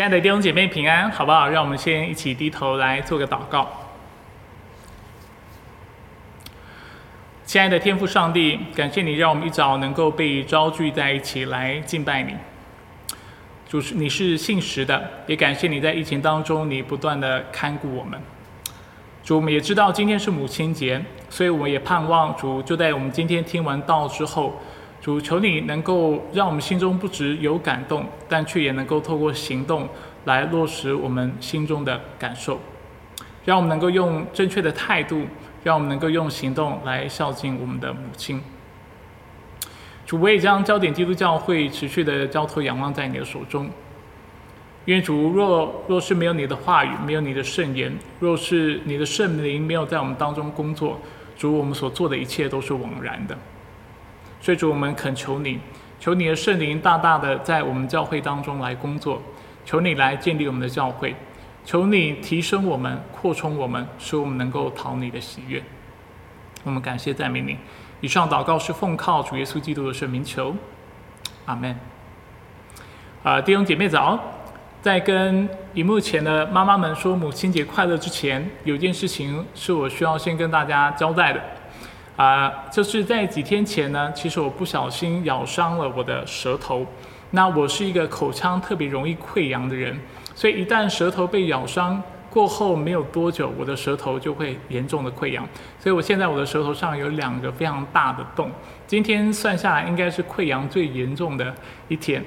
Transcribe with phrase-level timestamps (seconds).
[0.00, 1.46] 亲爱的弟兄姐妹平安，好不好？
[1.46, 3.68] 让我们先一起低头来做个祷告。
[7.44, 12.34] 亲爱的天父上帝，感谢你让我们一早能够被召聚在一起来敬拜你。
[13.68, 18.18] 主是你是信实的，也感谢你在疫情当中你不断的看顾我们。
[19.22, 20.98] 主，我们也知道今天是母亲节，
[21.28, 24.62] 所以我们也盼望主就在我们今天听完道之后。
[25.00, 29.88] 主求你能够让我们心中不只有感动，但却也能够透过行动
[30.26, 32.60] 来落实我们心中的感受，
[33.46, 35.22] 让我们能够用正确的态度，
[35.64, 38.42] 让我们能够用行动来孝敬我们的母亲。
[40.04, 43.70] 主，我也将焦点基督教会持续的交托仰望在你的手中。
[44.84, 51.00] 愿主若若是没有你的话语，没有你的圣言，若是你的圣灵没有在我们当中工作，
[51.38, 53.38] 主，我们所做的一切都是枉然的。
[54.40, 55.60] 所以主，我们恳求你，
[55.98, 59.20] 求你的圣灵大大的在我们教会当中来工作，
[59.64, 61.14] 求你来建立我们的教会，
[61.64, 65.62] 求你提升我们，扩充我们，使我们能够讨你的喜悦。
[66.64, 67.56] 我们感谢赞美你。
[68.00, 70.56] 以上祷告是奉靠主耶稣基督的圣名求，
[71.44, 71.78] 阿门。
[73.22, 74.18] 啊，弟兄姐妹早，
[74.80, 81.42] 在跟荧幕前的妈妈们说母亲节快乐之前，有件事情是我需要先跟大家交代的。
[82.20, 86.86] 啊，就是在几天前呢，其实我不小心咬伤了我的舌头。
[87.30, 89.98] 那我是一个口腔特别容易溃疡的人，
[90.34, 95.48] 所以一旦舌头被咬伤过后没有多久，我的舌头就会严重的溃疡。
[95.78, 98.50] 所以我现在我的舌头上有两个非常大的洞。
[98.86, 101.54] 今天算下来应该是溃疡最严重的
[101.88, 102.22] 一天。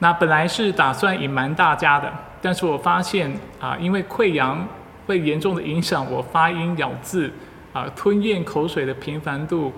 [0.00, 4.66] 那本来是打算隐瞒大家的，但是我发现啊，因为溃疡
[5.06, 7.32] 会严重的影响我发音咬字。
[7.72, 9.72] 啊，吞咽口水的频繁度，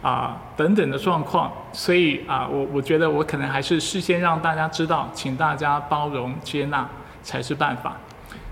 [0.00, 6.88] 啊等等的状况，所以啊，我我觉得我可能还是事先让大家知道，请大家包容接纳
[7.22, 7.96] 才是办法。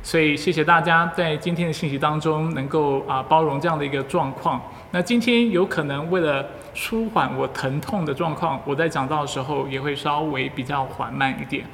[0.03, 4.61] 所以谢谢大家在今天的信息当中能够啊包容这样的一个状况。
[4.91, 6.45] 那今天有可能为了
[6.75, 11.65] 舒缓我疼痛的状况，我在讲到的时候也会稍微比较缓慢一点，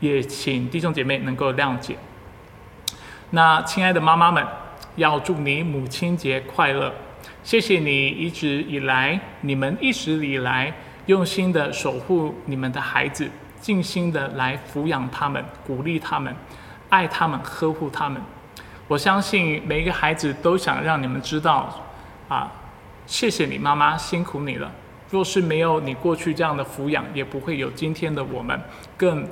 [0.00, 1.96] 也请弟兄姐妹能够谅解。
[3.30, 4.42] 那亲爱的妈妈们。
[4.96, 6.92] 要祝你母亲节快乐！
[7.42, 10.72] 谢谢你一直以来，你们一直以来
[11.06, 13.28] 用心的守护你们的孩子，
[13.60, 16.34] 尽心的来抚养他们，鼓励他们，
[16.88, 18.22] 爱他们，呵护他们。
[18.86, 21.84] 我相信每一个孩子都想让你们知道，
[22.28, 22.52] 啊，
[23.06, 24.70] 谢谢你妈妈辛苦你了。
[25.10, 28.58] 若是没有你过去这样的抚养，也不会有今天的我们，
[28.96, 29.26] 更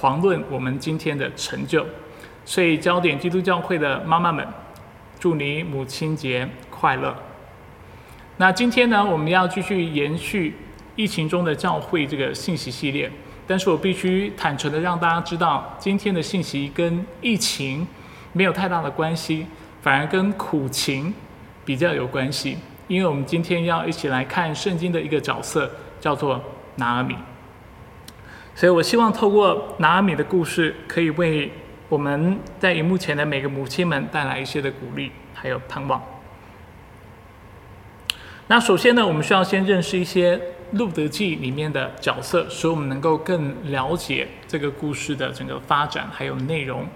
[0.00, 1.86] 遑论我们今天的成就。
[2.44, 4.46] 所以，焦点基督教会的妈妈们。
[5.20, 7.16] 祝你母亲节快乐。
[8.36, 10.54] 那今天呢，我们要继续延续
[10.94, 13.10] 疫情中的教会这个信息系列，
[13.46, 17.84] 但是我必须坦诚的让大家知道，今天的信息跟疫情
[18.32, 19.44] 没有太大的关系，
[19.82, 21.12] 反而跟苦情
[21.64, 22.56] 比较有关系。
[22.86, 25.68] 因为我们今天要一起来看圣经的一个角色，
[26.00, 26.40] 叫做
[26.76, 27.16] 拿阿米。
[28.54, 31.50] 所以我希望透过拿阿米的故事，可以为。
[31.88, 36.02] 我们在荧幕前的每个母亲们带来一些的鼓励，还有盼望。
[38.46, 40.36] 那首先呢，我们需要先认识一些
[40.72, 46.82] 《路德记》里面的角色，使我们能够更了解这个故事的整个发展还有内容。《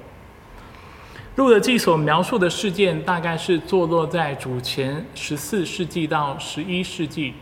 [1.37, 7.33] 路德记》所描述的事件，大概是坐落在主前十四世纪到十一世纪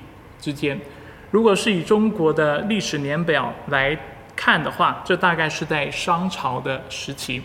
[0.40, 0.80] 之间。
[1.32, 3.98] 如果是以中国的历史年表来。
[4.34, 7.42] 看的话，这大概是在商朝的时期。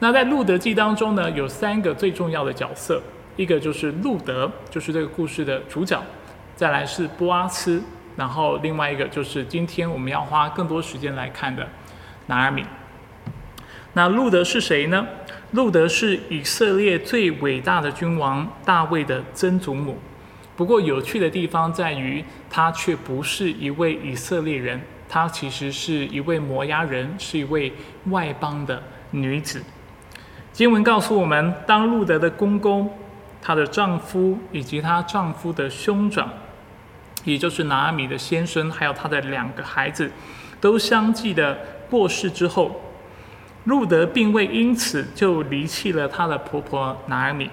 [0.00, 3.00] 那在《路德记》当中呢，有三个最重要的角色，
[3.36, 5.98] 一个就是路德，就是这个故事的主角；
[6.56, 7.82] 再来是波阿斯，
[8.16, 11.66] 然后另外一个就是今天我们要花更多时间来看的
[12.26, 12.64] 拿尔米。
[13.92, 15.06] 那路德是谁呢？
[15.52, 19.96] 路德是以色列最伟大的君王大卫的曾祖母。
[20.56, 24.80] 不过有趣的地方在于，他却不是一位以色列人。
[25.08, 27.72] 她其实是一位摩押人，是一位
[28.06, 29.62] 外邦的女子。
[30.52, 32.90] 经文告诉我们，当路德的公公、
[33.42, 36.28] 她的丈夫以及她丈夫的兄长，
[37.24, 40.10] 也就是拿阿米的先生，还有他的两个孩子，
[40.60, 41.58] 都相继的
[41.90, 42.80] 过世之后，
[43.64, 47.50] 路德并未因此就离弃了她的婆婆拿阿米。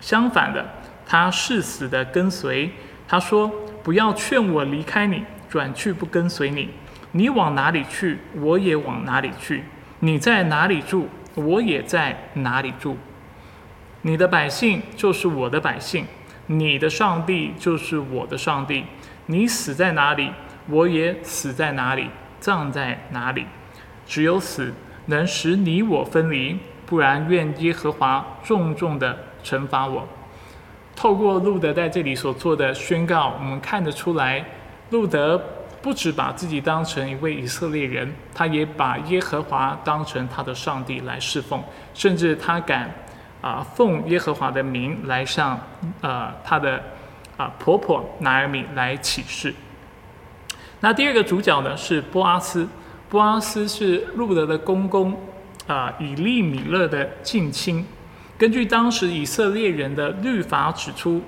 [0.00, 0.64] 相反的，
[1.06, 2.70] 她誓死的跟随。
[3.06, 3.50] 她说
[3.82, 6.68] ：“不要劝我离开你，转去不跟随你。”
[7.16, 9.60] 你往哪里去，我也往哪里去；
[10.00, 12.98] 你在哪里住，我也在哪里住。
[14.02, 16.04] 你的百姓就是我的百姓，
[16.46, 18.84] 你的上帝就是我的上帝。
[19.26, 20.32] 你死在哪里，
[20.66, 23.46] 我也死在哪里，葬在哪里。
[24.04, 24.74] 只有死，
[25.06, 30.06] 能使你我分离，不然愿耶和华重重的惩罚我。
[30.96, 34.44] 透过路德在这里所做的宣告，我们看得出来，
[34.90, 35.40] 路德
[35.84, 42.90] 不只把自己当成一位以色列人，他也把耶和华当成他的上帝来侍奉，甚至他敢
[43.42, 45.60] 啊奉耶和华的名来向
[46.00, 46.82] 呃他的
[47.36, 49.54] 啊婆婆拿尔米来起誓。
[50.80, 52.66] 那第二个主角呢是波阿斯，
[53.10, 55.14] 波阿斯是路德的公公
[55.66, 57.84] 啊以利米勒的近亲。
[58.38, 61.22] 根据当时以色列人的律法指出，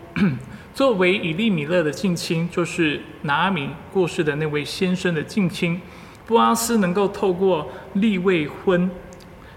[0.77, 5.81] 作为以利米勒的近亲，就是拿阿米过世的那位先生的近亲，
[6.27, 8.91] 布阿斯能够透过立未婚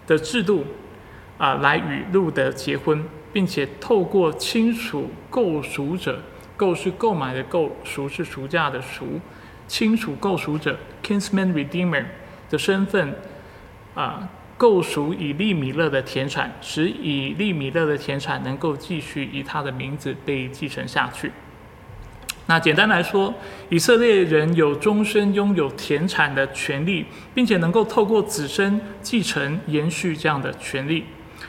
[0.07, 0.65] 的制度
[1.37, 6.21] 啊，来与路德结婚，并且透过亲属购赎者，
[6.55, 9.19] 购是购买的购，赎是赎价的赎，
[9.67, 12.05] 亲属购赎者 （kinsman redeemer）
[12.49, 13.13] 的身份
[13.93, 14.29] 啊。
[14.59, 21.31] 购赎以利米勒的田产，使以利米勒的田产能够继续以他的名字被继承下去。
[22.45, 23.33] 那简单来说，
[23.69, 31.05] 以色列人有终身拥有田产的权利，并且能够透过子孙继承延续这样的权利。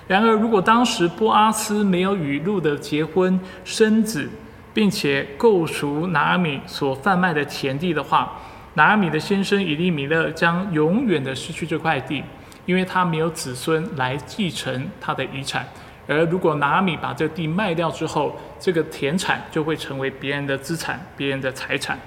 [0.07, 4.31] 然而，如果当时波阿斯没有与路德结婚生子，
[4.73, 8.41] 并且购赎拿阿米所贩卖的田地的话，
[8.75, 12.23] 拿阿米的先生以利米勒将永远的失去这块地。
[12.71, 15.67] 因为他没有子孙来继承他的遗产，
[16.07, 21.99] 而如果拿米把这地卖掉之后，这个田产就会成为别人的资产、别人的财产。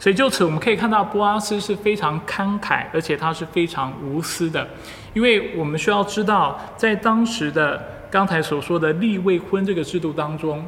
[0.00, 4.66] 所以就此我们可以看到，波阿斯是非常慷慨，而且他是非常无私的。
[5.12, 10.64] 因为我们需要知道，在当时的刚才所说的立未婚这个制度当中，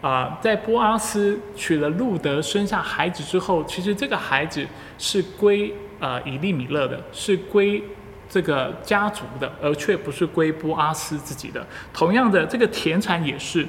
[0.00, 4.64] 啊，在波阿斯娶了路德，生下孩子之后，其实这个孩子
[4.98, 7.82] 是归呃以利米勒的，是归。
[8.28, 11.66] 这个家族的，而却不是归波阿斯自己的。
[11.92, 13.66] 同样的，这个田产也是，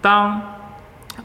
[0.00, 0.40] 当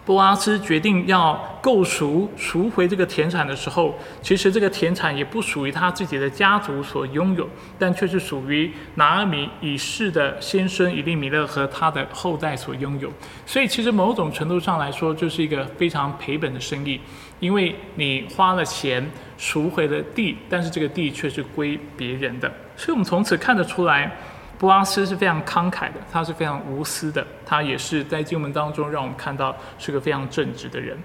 [0.05, 13.11] 波阿斯决定要购赎赎回这个田产的时候，其实这个田产也不属于他自己的家族所拥有，但却是属于拿阿米已逝的先生以利米勒和他的后代所拥有。
[13.47, 17.01] 所以，其实某种程度上来说，就是一个非常赔本的生意。
[17.39, 24.09] 因为你花了钱赎回了地，但是这个地却是归别人的，所以我们从此看得出来，
[24.57, 30.97] 波阿斯是非常慷慨的，他是非常无私的，他也是在经文当中让我们看到是个非常正直的人。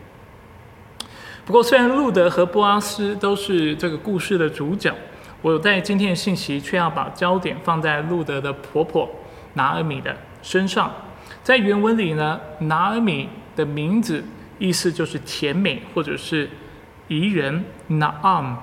[1.44, 4.94] 不过，虽然路德和波阿斯都是这个故事的主角，
[5.42, 9.10] 我在今天的信息却要把焦点放在路德的婆婆
[9.54, 10.88] 拿尔米的身上。
[11.42, 14.24] 在原文里呢，拿尔米的名字。
[14.60, 16.48] 意思就是甜美，或者是
[17.08, 18.54] 宜人 Naam。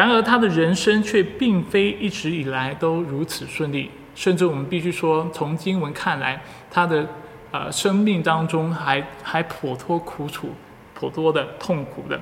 [0.00, 7.08] 然而，他的人生却并非一直以来都如此顺利，甚至我们必须说，从经文看来，他的
[7.50, 10.54] 呃生命当中还还颇多苦楚，
[10.94, 12.20] 颇多的痛苦的。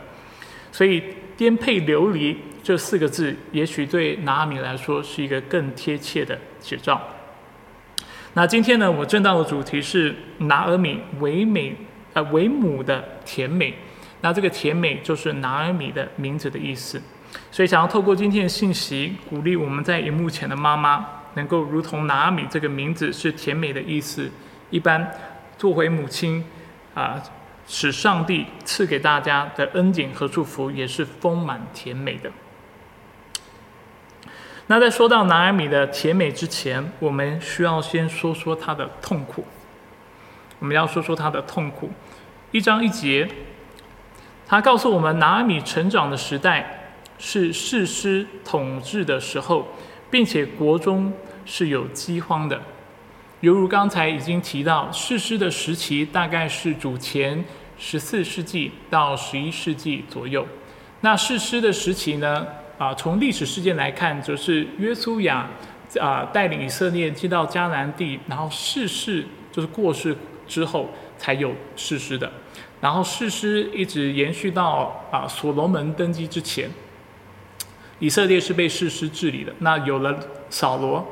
[0.71, 1.03] 所以，
[1.37, 7.00] 颠沛流离这四个字，也许对拿阿米来说是一个更贴切的写照。
[8.35, 11.76] 那今天呢，我正道的主题是拿阿米唯美。
[12.15, 13.75] 呃，为母的甜美，
[14.21, 17.03] 那这个甜美就是拿尔米的名字的意思，
[17.54, 24.28] 所以想要透过今天的信息，鼓励我们在荧幕前的妈妈，能够如同拿阿米这个名字是甜美的意思，
[24.70, 25.08] 一般
[25.56, 26.44] 做回母亲，
[26.94, 27.23] 啊，
[27.68, 32.28] 使上帝赐给大家的恩典和祝福也是丰满甜美的。
[34.66, 39.46] 那在说到拿阿米的甜美之前，我们需要先说说他的痛苦。
[40.58, 41.92] 我们要说说他的痛苦，
[42.50, 43.28] 一章一节，
[44.44, 46.84] 他告诉我们，拿阿米成长的时代
[47.18, 49.68] 是世师统治的时候，
[50.11, 51.12] 并且国中
[51.44, 52.61] 是有饥荒的。
[53.40, 57.44] 犹如刚才已经提到，世师的时期大概是主前
[57.78, 60.47] 十四世纪到十一世纪左右。
[61.00, 62.47] 那世师的时期呢？
[62.78, 65.49] 啊，从历史事件来看，则是约书亚
[66.00, 70.16] 啊带领以色列进到迦南地，然后世世就是过世。
[70.47, 72.30] 之后才有誓师的，
[72.78, 76.68] 然后誓师一直延续到啊所罗门登基之前，
[78.04, 79.50] 以色列是被誓师治理的。
[79.61, 80.14] 那有了
[80.50, 81.02] 扫罗，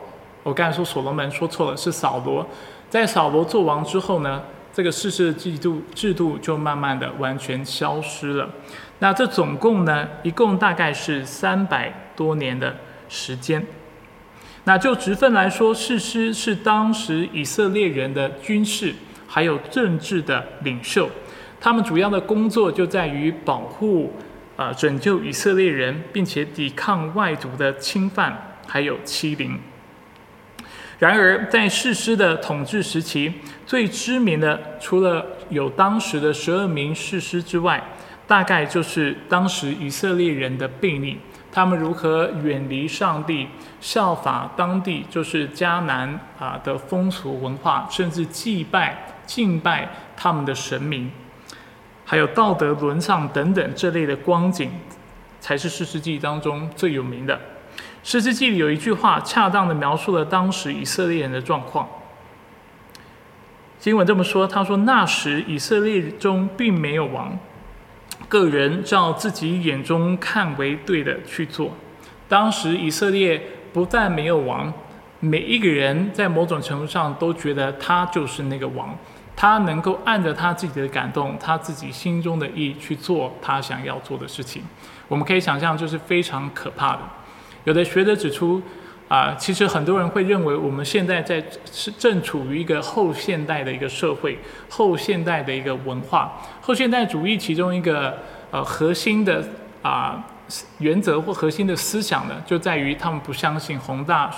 [0.42, 2.46] 我刚才说所罗门说错了，是扫罗。
[2.90, 4.42] 在扫罗做王之后呢，
[4.74, 8.46] 这个誓师制度制度就慢慢的完全消失了。
[8.98, 12.76] 那这总共呢，一共大概是三百多年的
[13.08, 13.66] 时间。
[14.64, 18.94] 那就职分来说，誓师是当时以色列人的军事。
[19.34, 21.08] 还有政治的领袖，
[21.58, 24.12] 他们主要的工作就在于保护、
[24.56, 29.58] 呃拯救以色列人，并且抵抗外族的侵犯，还有欺凌。
[30.98, 33.32] 然而，在士师的统治时期，
[33.66, 37.82] 最知名的除了有当时的十二名士师之外，
[38.28, 41.18] 大概就是当时以色列人的悖逆，
[41.50, 43.48] 他们如何远离上帝，
[43.80, 51.10] 效法当地就是迦南啊的风俗文化，甚至祭拜、敬拜他们的神明，
[52.12, 54.70] 还有道德沦丧等等这类的光景，
[55.40, 57.40] 才是士师记当中最有名的。
[58.02, 61.88] 诗诗记里有一句话，恰当的描述了当时以色列人的状况。
[63.78, 67.38] 经文这么说：“他说，那时以色列中并没有王，
[68.28, 71.72] 个人照自己眼中看为对的去做。
[72.28, 73.42] 当时以色列
[73.72, 74.70] 不但没有王，
[75.20, 78.94] 每一个人在某种程度上都觉得他就是那个王，
[79.42, 84.62] 他能够按着他自己的感动，他自己心中的意去做他想要做的事情。
[85.08, 87.00] 我们可以想象，这是非常可怕的。”
[87.66, 88.62] 有的学者指出，
[89.08, 96.40] 啊，其实很多人会认为我们现在在是正处于一个后现代的一个社会，后现代的一个文化。
[96.60, 98.16] 后现代主义其中一个
[98.52, 99.44] 呃核心的
[99.82, 100.24] 啊
[100.78, 104.30] 原则或核心的思想呢，就在于他们不相信宏大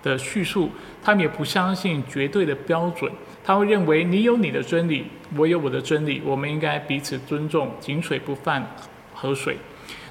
[0.00, 0.70] 的叙述，
[1.02, 3.10] 他们也不相信绝对的标准。
[3.44, 5.04] 他会认为你有你的真理，
[5.36, 8.66] 我有我的真理，我们应该彼此尊重，井水不犯
[9.12, 9.58] 河水。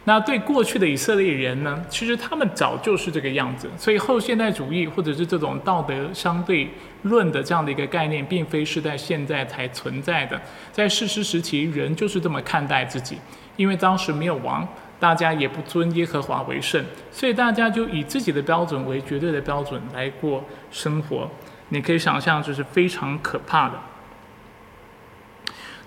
[0.05, 1.81] 那对过去的以色列人呢？
[1.89, 6.67] 其实他们早就是这个样子，所以后现代主义或者是这种道德相对
[7.03, 10.39] 论的这样的一个概念，并非是在现在才存在的。
[10.73, 13.17] 在世师时期，人就是这么看待自己，
[13.55, 14.67] 因为当时没有王，
[14.99, 21.29] 大家也不尊耶和华为圣，所以大家就以自己的标准为绝对的标准来过生活。
[21.73, 23.73] 你可以想象，这是非常可怕的。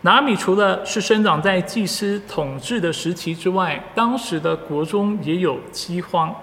[0.00, 6.34] 拿米除了是生长在祭司统治的时期之外，当时的国中也有饥荒，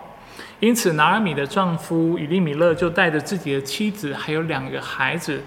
[0.62, 5.42] 因此拿尔米的丈夫以利米勒就带着自己的妻子还有两个孩子，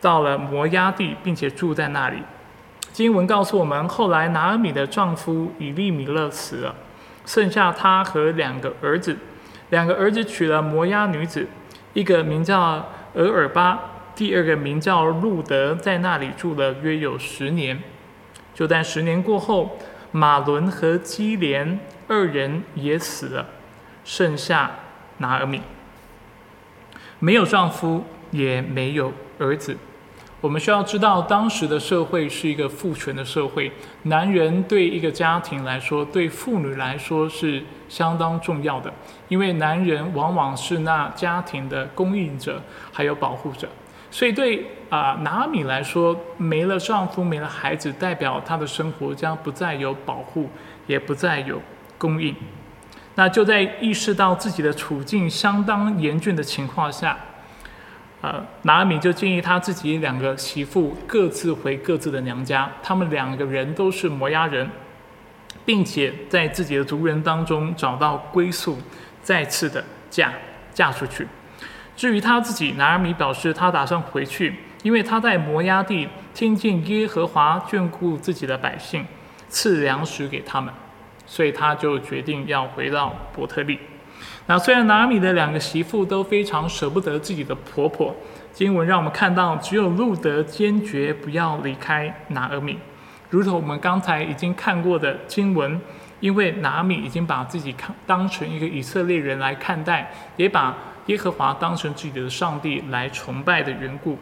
[0.00, 2.22] 到了摩押地，并且住在那里。
[2.92, 6.74] 经文告诉我们，后来拿尔米的丈夫以利米勒死了，
[7.26, 9.16] 剩下他和两个儿子，
[9.68, 11.46] 两个儿子娶了摩押女子，
[11.92, 12.84] 一个名叫
[13.18, 13.96] 俄尔巴。
[14.14, 17.80] 第二个名叫路德，在那里住了约有十年。
[18.54, 19.78] 就在十年过后，
[20.12, 23.46] 马伦和基连二人也死了，
[24.04, 24.70] 剩下
[25.18, 25.60] 拿尔米，
[27.18, 29.76] 没有丈夫，也没有儿子。
[30.40, 33.72] 我们需要知道，当时的社会是一个父权的社会，
[34.04, 38.92] 男人对一个家庭来说，对妇女来说是相当重要的，
[39.26, 43.68] 因为男人往往是那家庭的供应者，还有保护者。
[44.12, 50.48] 所以对啊，拿米来说，没了丈夫，没了孩子，代表她的生活将不再有保护，
[50.86, 51.60] 也不再有
[51.98, 52.32] 供应。
[53.16, 57.18] 那就在意识到自己的处境相当严峻的情况下，
[58.20, 62.68] 呃，拿米就建议他自己两个媳妇各自回各自的娘家。
[62.82, 64.68] 他们两个人都是摩押人，
[65.64, 68.76] 并且在自己的族人当中找到归宿，
[69.22, 70.32] 再次的嫁
[70.74, 71.28] 嫁出去。
[71.96, 79.06] 至于他自己，拿尔米表示他打算回去，因为他在摩押地听见耶和华眷顾自己的百姓，
[79.48, 80.74] 赐粮食给他们，
[81.24, 83.78] 所以他就决定要回到伯特利。
[84.48, 88.16] 那虽然拿米的两个媳妇都非常舍不得自己的婆婆，
[88.50, 92.78] 经文让我们看到只有路德坚决不要离开拿尔米，
[93.28, 95.78] 如同我们刚才已经看过的经文，
[96.20, 100.74] 因为拿米已经把自己看当成一个以色列人来看待，也把。
[101.08, 104.18] 耶和华当成自己的上帝来崇拜的缘故，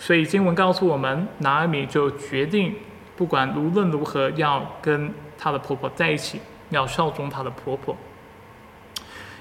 [0.00, 2.74] 所以经文告诉我们，拿尔米就决定，
[3.14, 6.40] 不管无论如何要跟她的婆婆在一起，
[6.70, 7.96] 要效忠她的婆婆。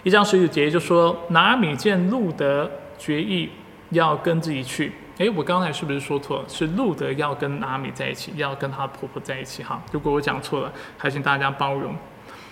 [0.04, 3.50] 一章十九节就说，拿米见路德决意
[3.92, 6.46] 要跟自己去，诶，我刚才是不是说错了？
[6.50, 9.82] 是路德要跟拿米在一起，要跟她婆婆在一起哈。
[9.94, 11.96] 如果我讲错了，还请大家包容。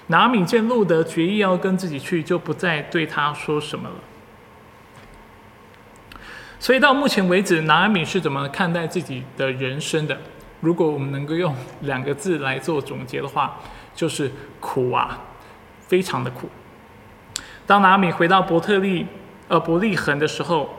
[0.08, 3.96] 拿米见路德决意要跟自己去，就不再对他说什么了。
[6.58, 10.18] 所以到目前为止，拿米是怎么看待自己的人生的？
[10.62, 13.60] 如果我们能够用两个字来做总结的话，
[13.94, 14.32] 就是
[14.62, 15.20] 苦啊，
[15.82, 16.48] 非常的苦。
[17.72, 19.08] 当拿米回到伯特利，
[19.48, 20.70] 呃伯利恒的时候，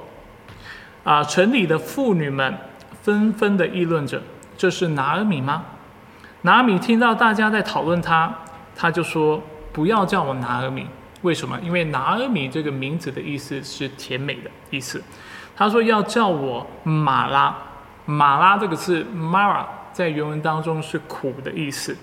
[1.04, 2.54] 啊，城里的妇女们
[3.00, 4.22] 纷纷的议论着
[4.58, 5.64] ：“这是拿尔米吗？”
[6.42, 8.30] 拿米听到大家在讨论他，
[8.76, 10.86] 他就说：“不要叫我拿阿米，
[11.22, 11.58] 为什么？
[11.62, 15.02] 因为拿阿米这个名字的意思是甜美的意思。”
[15.56, 17.56] 他说要叫我马拉，
[18.04, 21.96] 马拉这个字 Mara 在原文当中是苦的意思。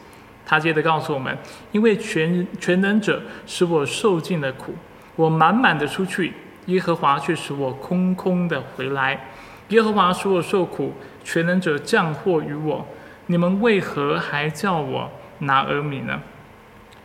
[0.50, 1.38] 他接着告诉我们，
[1.72, 4.74] 因为全全能者使我受尽了苦，
[5.16, 6.34] 我满满的出去，
[6.66, 9.28] 耶和华却使我空空的回来。
[9.68, 10.92] 耶和华使我受苦，
[11.24, 12.84] 全能者降祸于我。
[13.28, 16.20] 你们为何还叫我拿尔米呢？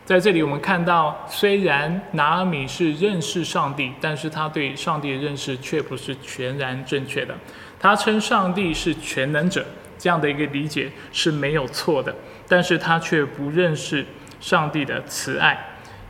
[0.05, 7.35] 在这里，我们看到，虽然拿阿米是认识上帝，但是他对上帝的认识却不是全然正确的。
[7.79, 9.63] 他称上帝是全能者，
[10.05, 12.13] 这样的一个理解是没有错的，
[12.47, 14.05] 但是他却不认识
[14.39, 15.57] 上帝的慈爱，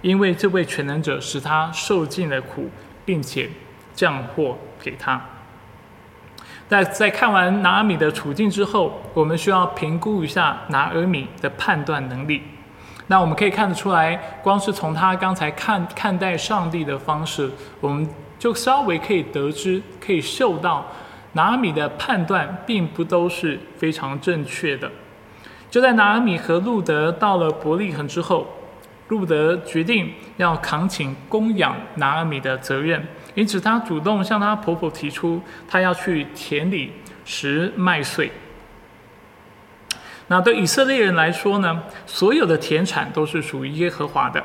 [0.01, 2.69] 因为这位全能者使他受尽了苦，
[3.05, 3.49] 并且
[3.93, 5.21] 降祸给他。
[6.67, 12.41] 在在看完拿阿米的处境之后，我们需要评估一下拿阿米的判断能力。
[13.07, 17.49] 那我们可以看得出来，光是从他刚才看看待上帝的方式，
[17.79, 18.05] 我们
[18.37, 20.85] 就稍微可以得知，可以嗅到
[21.35, 24.89] 拿阿米的判断并不都是非常正确的。
[25.69, 28.47] 就在拿阿米和路德到了伯利恒之后，
[29.09, 36.93] 路德决定要扛起供养拿阿米的责任，因此他主动向他婆婆提出，他要去田里
[37.25, 38.31] 拾麦穗。
[40.27, 44.41] 那对以色列人来说呢，所有的田产都是属于耶和华的，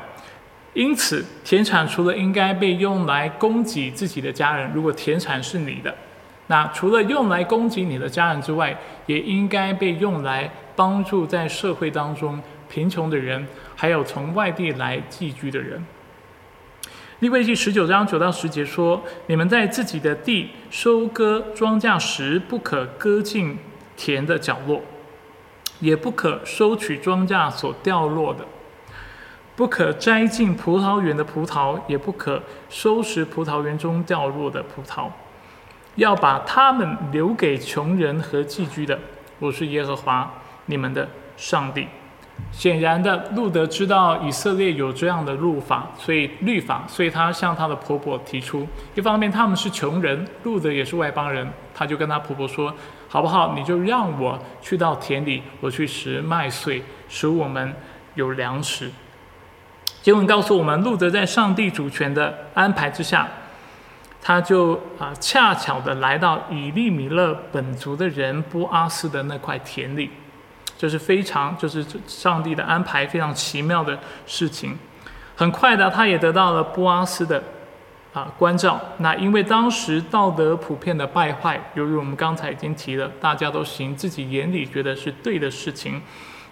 [0.73, 5.95] 因此田产除了应该被用来供给自己的家人，如果田产是你的，
[6.51, 15.81] 那除了用来供给你的家人之外，也应该被用来帮助在社会当中贫穷的人，还有从外地来寄居的人。
[17.19, 23.57] 利未记十九章九到十节说：你们在自己的地收割庄稼时，不可割尽
[23.95, 24.81] 田的角落。
[25.79, 28.45] 也不可收取庄稼所掉落的，
[29.55, 35.07] 不可摘尽葡萄园的葡萄，也不可收拾葡萄园中掉落的葡萄，
[35.95, 38.97] 要把他们留给穷人和寄居的。
[39.39, 40.31] 我是耶和华
[40.65, 41.07] 你们的
[41.37, 41.87] 上帝。
[42.51, 52.73] 显然的，路德知道以色列有这样的律法，所以律法，所以他向他的婆婆提出：一方面他们是穷人，路德也是外邦人，他就跟他婆婆说。
[53.07, 53.53] 好不好？
[53.57, 57.73] 你就让我去到田里，我去拾麦穗，使我们
[58.15, 58.89] 有粮食。
[60.01, 63.27] 经文告诉我们，路德在上帝主权的安排之下，
[64.21, 70.11] 他就啊恰巧的来到以利米勒本族的人波阿斯的那块田里，
[70.77, 74.77] 这是非常就是上帝的安排，非常奇妙的事情。
[75.35, 77.41] 很快的，他也得到了波阿斯的。
[78.13, 86.01] 啊，关照那，因为当时道德普遍的败坏，由于我们刚才已经提了，大家都行自己眼里觉得是对的事情。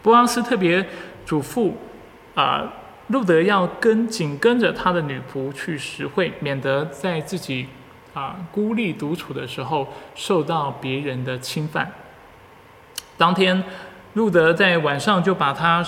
[0.01, 0.87] 波阿斯特别
[1.25, 1.73] 嘱咐
[2.33, 2.63] 啊，
[3.09, 7.67] 路德要跟紧跟着他的女仆去实惠，免得在自己
[8.15, 11.91] 啊孤立独处的时候受到别人的侵犯。
[13.17, 13.63] 当天，
[14.13, 15.85] 路德在晚上就把他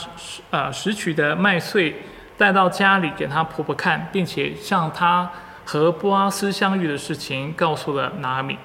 [0.51, 1.95] 啊拾取的麦穗
[2.37, 5.29] 带到家里给他婆婆看，并且向他。
[5.63, 8.57] 和波阿斯相遇的事情告诉了拿阿米。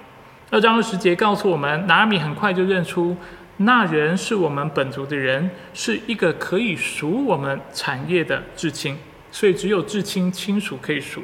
[0.51, 3.15] 二章二十节告诉我们，拿阿米很快就认出
[3.59, 8.99] 那人是我们本族的人，是一个可以赎我们产业的至亲，
[9.31, 11.23] 所以只有至亲亲属可以赎，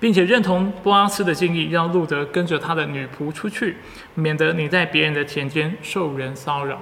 [0.00, 3.76] 并且认同波阿斯的建议，让路德跟着他的女仆出去，
[4.14, 6.80] 免得你在别人的田间受人骚扰。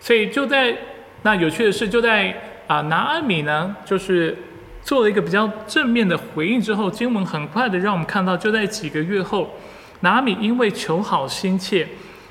[0.00, 0.76] 所以就在
[1.22, 2.34] 那有趣的是，就在
[2.66, 4.36] 啊拿阿米呢，就是。
[4.80, 9.54] 做了一个比较正面的回应之后，经文很快的让我们看到，就在几个月后，
[10.00, 11.86] 拿阿米因为求好心切，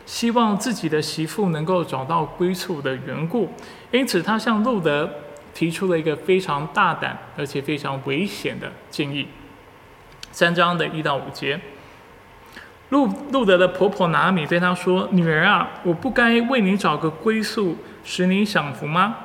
[0.07, 3.53] 希望自己的媳妇能够找到归宿的缘故，
[3.91, 5.07] 因此他向路德
[5.53, 9.27] 提出了一个非常大胆而且非常危险的建议。
[10.31, 11.59] 三章的一到五节，
[12.89, 19.17] 路路德的婆婆拿米对他说：“女儿啊，我不该为你找个归宿，使你享福吗？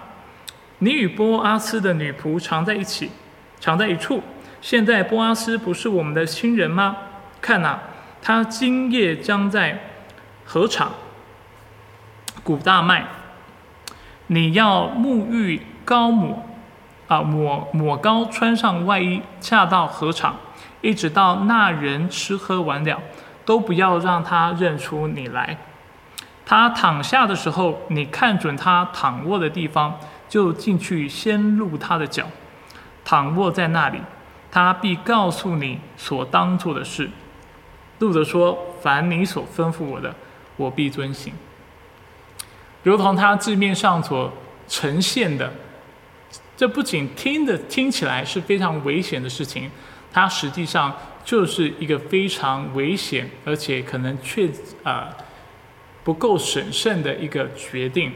[0.81, 3.11] 你与波阿斯的女仆常在一起。”
[3.61, 4.21] 常在一处。
[4.61, 6.97] 现在波阿斯不是我们的亲人吗？
[7.40, 7.79] 看呐，
[8.21, 9.79] 他今夜将在
[10.53, 10.93] 河场
[12.45, 13.07] 古大麦。
[14.27, 16.45] 你要沐浴高抹
[17.09, 20.37] 啊，抹抹高，穿上外衣，下到河场，
[20.83, 23.01] 一直到那人吃喝完了，
[23.47, 25.57] 都不要让他认出你来。
[26.45, 32.27] 他躺下的时候，你看准他躺卧的地方，就进去先露他的脚。
[33.03, 34.03] 躺卧在那里，
[34.51, 37.09] 他必告诉你所当做的事。
[38.01, 40.15] 路德说：“凡你所吩咐我的，
[40.57, 41.33] 我必遵行。”
[42.83, 44.33] 如同他字面上所
[44.67, 45.53] 呈现的，
[46.57, 49.71] 这不仅听的听起来是非常危险的事情，
[50.12, 54.51] 它实际上就是一个非常危险，而且可能确
[54.83, 55.17] 啊
[56.03, 58.12] 不够审慎的一个决定。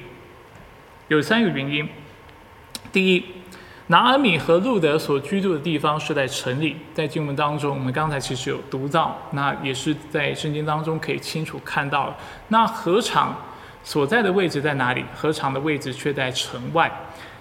[1.06, 1.88] 有三个原因：
[2.92, 3.24] 第一，
[3.88, 12.12] 拿阿米和路德所居住的地方是在城里，在经文当中，我们刚才其实有读到，那也是在圣经当中可以清楚看到。
[12.48, 13.36] 那禾场
[13.84, 15.04] 所在的位置在哪里？
[15.14, 16.90] 禾场的位置却在城外。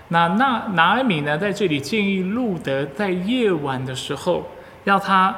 [0.10, 4.48] 那那拿阿米呢，在这里建议路德在夜晚的时候
[4.84, 5.36] 要他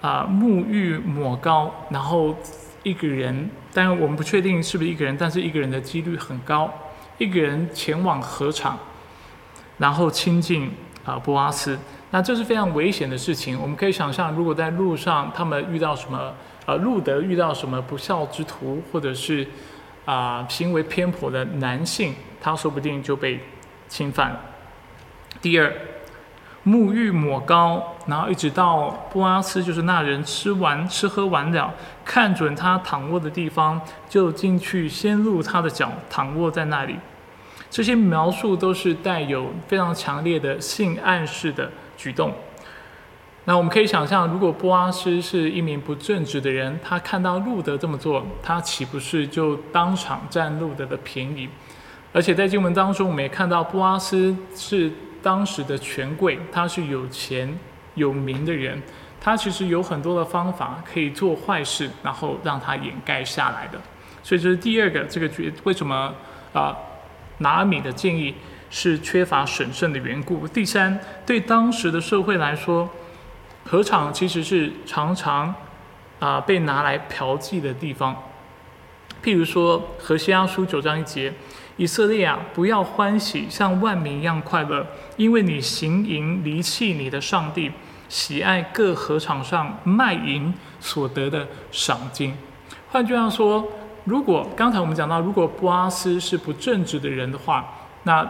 [0.00, 2.36] 啊沐浴抹膏，然后
[2.82, 6.68] 一个人，但我们不确定是不是一个人，但是一个人的几率很高，
[7.18, 8.76] 一个人前往禾场。
[9.78, 10.70] 然后亲近
[11.04, 11.78] 啊波阿斯，
[12.10, 13.60] 那这是非常危险的事情。
[13.60, 16.34] 我们可以想象，如果在路上他们遇到什么，
[16.66, 19.46] 呃，路德遇到什么不孝之徒，或者是
[20.04, 23.40] 啊行为偏颇的男性，他说不定就被
[23.88, 24.36] 侵犯。
[25.40, 25.72] 第二，
[26.66, 31.72] 沐浴抹膏，然后一直到波阿斯就是那人吃完吃喝完了，
[32.04, 36.96] 看准他躺卧的地方，就进去先入他的脚，躺卧在那里。
[37.70, 42.32] 这些描述都是带有非常强烈的性暗示的举动。
[43.44, 51.48] 那我们可以想象，如果波阿斯是一名不正直的人，他看到路德这么做，他岂不是就当场占路德的便宜？
[52.12, 54.90] 而且在经文当中，我们也看到波阿斯是
[55.22, 57.58] 当时的权贵，他是有钱
[57.94, 58.82] 有名的人，
[59.20, 63.78] 他其实有很多的方法可以做坏事，然后让他掩盖下来的。
[64.22, 66.14] 所以这是第二个这个决为什么
[66.52, 66.76] 啊？
[67.38, 68.34] 拿米的建议
[68.70, 70.46] 是缺乏审慎的缘故。
[70.48, 72.88] 第三，对当时的社会来说，
[73.64, 75.54] 河场其实是常常
[76.18, 78.14] 啊被拿来嫖妓的地方。
[79.22, 81.32] 譬如说，何西阿书九章一节：
[81.76, 87.72] 以色列啊，不要欢喜，像万民一样快乐，因为你行淫离弃你的上帝，
[88.08, 92.36] 喜爱各河场上卖淫所得的赏金。
[92.90, 93.66] 换句话说。
[94.08, 97.72] 如果刚才我们讲到，如果布阿斯是不正直的人的话，
[98.04, 98.26] 那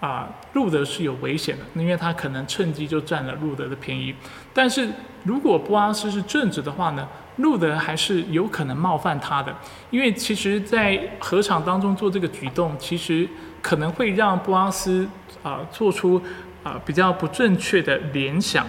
[0.00, 4.14] 啊路德是有危险的，因为他可能趁机就占了路德的便宜。
[4.54, 4.88] 但是
[5.24, 9.54] 如果布阿斯是正直的话呢，路德还是有可能冒犯他的，
[9.90, 13.28] 因为其实，在合场当中做这个举动，其实
[13.60, 15.06] 可能会让布阿斯
[15.42, 16.20] 啊做出
[16.64, 18.66] 啊比较不正确的联想，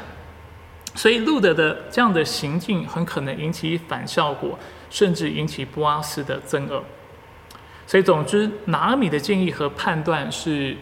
[0.94, 4.58] 所以路德的这样的行径很可能引起反效果。
[4.90, 6.84] 甚至引起波阿斯的憎恶，
[7.86, 10.76] 所以总之，拿米的建议和判断是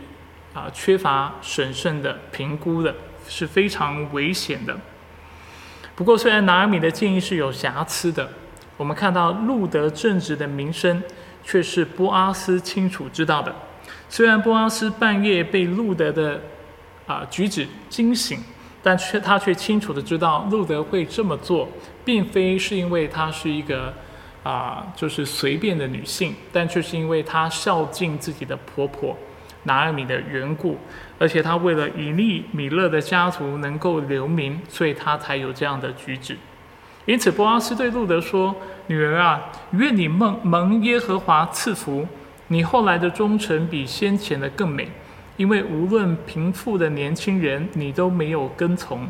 [0.54, 2.96] 啊缺乏审慎的评估的，
[3.28, 4.78] 是非常危险的。
[5.96, 8.30] 不过，虽然拿米的建议是有瑕疵的，
[8.78, 11.02] 我们看到路德正直的名声
[11.44, 13.54] 却是波阿斯清楚知道的。
[14.10, 16.42] 虽然波阿斯半夜被路德的
[17.06, 18.40] 啊举止惊醒。
[18.84, 21.68] 但却他却清楚的知道路德会这么做，
[22.08, 23.94] 并非是因为她是一个
[24.44, 29.18] 啊就是随便的女性，但却是因为她孝敬自己的婆婆
[29.64, 30.78] 拿尔米的缘故，
[31.20, 36.38] 而且她为了以利米勒的家族能够留名，所以她才有这样的举止。
[37.06, 38.56] 因此，波阿斯对路德说
[38.88, 42.08] ：“女儿啊，愿你蒙蒙耶和华赐福，
[42.48, 44.90] 你后来的忠诚比先前的更美。”
[45.38, 49.08] 因为无论贫富的年轻人，你都没有跟从。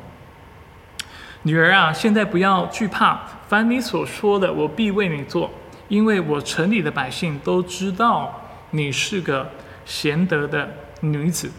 [1.43, 5.49] 女儿啊，现在不要惧怕，凡你所说的，我必为你做。
[5.87, 9.49] 因为我城里的百姓都知道你是个
[9.85, 10.69] 贤德的
[10.99, 11.49] 女子。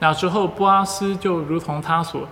[0.00, 2.28] 那之后，布阿斯就如同他所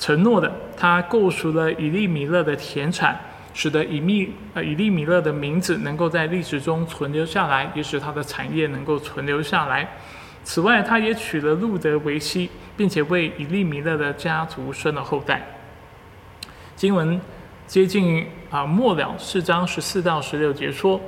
[0.00, 3.20] 承诺的，他购赎了以利米勒的田产，
[3.54, 9.88] 使得以密呃以利米勒的名字能够在历史中存留下来，也使他的产业能够存留下来。
[10.42, 15.57] 此外，他也娶了路德为妻，并且为以利米勒的家族生了后代。
[16.78, 17.20] 经文
[17.66, 21.00] 接近啊末了，四章十四到十六节说：“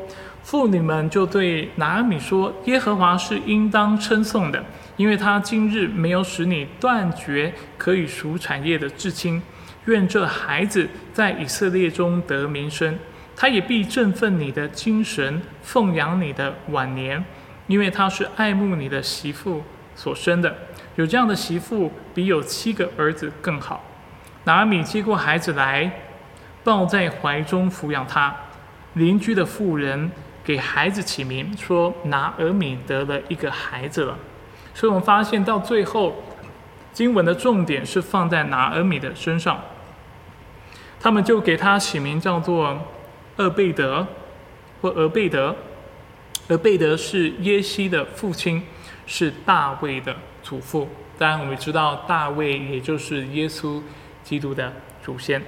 [0.43, 4.65] 妇女们就对拿阿米说：耶和华是应当称颂的，
[4.97, 9.41] 因为他今日没有使你断绝可以赎产业的至亲。
[9.85, 12.99] 愿这孩子在以色列中得名声，
[13.37, 17.25] 他也必振奋你的精神，奉养你的晚年。”
[17.69, 19.63] 因为他是爱慕你的媳妇
[19.95, 20.53] 所生的，
[20.97, 23.85] 有这样的媳妇比有七个儿子更好。
[24.45, 25.91] 拿尔米接过孩子来，
[26.65, 28.35] 抱在怀中抚养他。
[28.95, 30.11] 邻居的妇人
[30.43, 34.19] 给孩子起名，说拿尔米得了一个孩子了。
[34.75, 36.25] 所以我们发现到最后，
[36.93, 39.61] 经文的重点是放在拿尔米的身上。
[40.99, 42.79] 他们就给他起名叫做
[43.37, 44.07] 厄贝德
[44.81, 45.55] 或俄贝德。
[46.49, 48.63] 厄贝德是耶西的父亲，
[49.07, 50.89] 是大卫的祖父。
[51.17, 53.81] 当然，我们知道大卫也就是耶稣
[54.31, 55.43] 基督的祖先。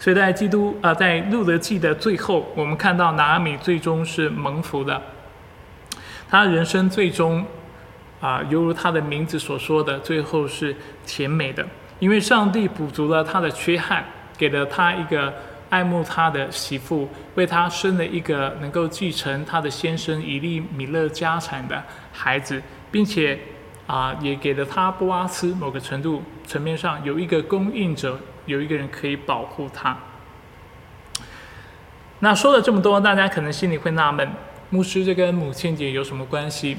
[0.00, 5.00] 所以在基督啊，在路德记的最后，我们看到拿阿米最终是蒙福的。
[6.28, 7.46] 他人生最终
[8.20, 10.74] 啊，犹如他的名字所说的，最后是
[11.06, 11.64] 甜美的，
[12.00, 14.04] 因为上帝补足了他的缺憾，
[14.36, 15.32] 给了他一个
[15.68, 21.80] 爱慕他的媳妇，为他生了一个能够继承他的先生以利米勒家产的
[22.12, 23.38] 孩子，并且
[23.90, 29.96] 啊，也给了他波阿斯某个程度层面上有一个供应者，有一个人可以保护他。
[32.20, 34.30] 那说了这么多，大家可能心里会纳闷，
[34.68, 36.76] 牧师这跟母亲节有什么关系？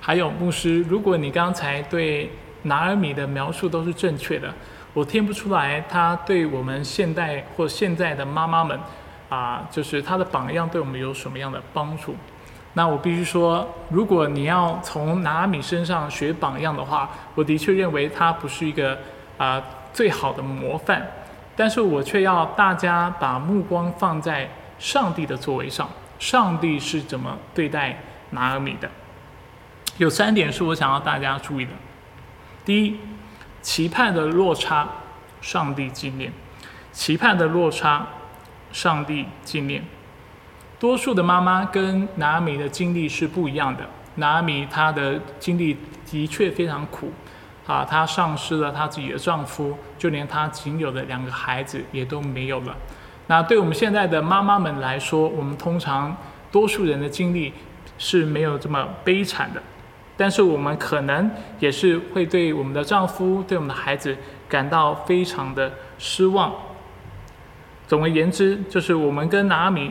[0.00, 2.30] 还有牧师，如果你刚才对
[2.64, 4.52] 拿尔米的描述都是正确的，
[4.92, 8.78] 我听不出来他对我们现代或现在的妈妈们，
[9.30, 12.14] 啊，就是他的榜样对我们有什么样的帮助？
[12.76, 18.98] 那我必须说，如果你要从拿阿米身上学榜样的话，我的确认为他不是一个
[19.38, 21.06] 啊最好的模范，
[21.54, 27.96] 但是我却要大家把目光放在上帝的座位上，上帝是怎么对待
[28.30, 28.90] 拿阿米的？
[29.96, 31.70] 有三点是我想要大家注意的。
[32.64, 32.98] 第一，
[33.62, 34.88] 期盼的落差，
[35.40, 36.32] 上帝纪念；
[36.90, 38.04] 期盼的落差，
[38.72, 39.84] 上帝纪念。
[40.84, 43.82] 多数的妈妈跟拿阿米的经历是不一样的。
[44.16, 47.10] 拿阿米她的经历的确非常苦，
[47.66, 52.76] 啊，她丧失了她自己的丈夫，就连她仅有的两个孩子也都没有了。
[53.28, 56.14] 那对我们现在的妈妈们来说，我们通常
[56.52, 57.50] 多数人的经历
[57.96, 59.62] 是没有这么悲惨的。
[60.18, 64.14] 但是我们可能也是会对我们的丈夫、对我们的孩子
[64.46, 66.52] 感到非常的失望。
[67.88, 69.90] 总而言之，就是我们跟拿米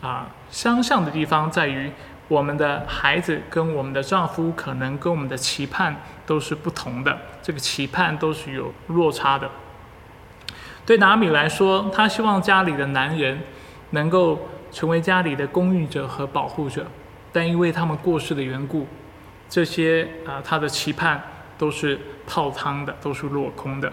[0.00, 1.90] 啊相像的地方在于，
[2.28, 9.50] 我们的孩子跟我们的丈夫可能跟我们的期盼都是不同的，这个期盼都是有落差的。
[10.86, 13.40] 对拿米来说，他希望家里的男人
[13.90, 16.86] 能够成为家里的供应者和保护者，
[17.32, 18.86] 但因为他们过世的缘故。
[19.50, 21.22] 这些啊，他的期盼
[21.56, 23.90] 都是泡汤的，都是落空的。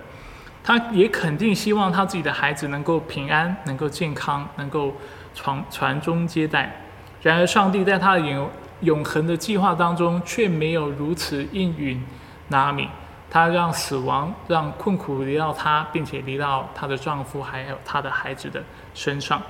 [0.64, 4.94] 他也肯定希望他自己的孩子能够平安，能够健康，能够
[5.36, 6.82] 传传宗接代。
[7.22, 8.50] 然而，上帝在他的永
[8.82, 12.04] 永恒的计划当中，却没有如此应允
[12.48, 12.90] 拿米。
[13.30, 19.42] 他让死亡、让困苦离到他，并且离到她的丈夫还有她的孩子的身上。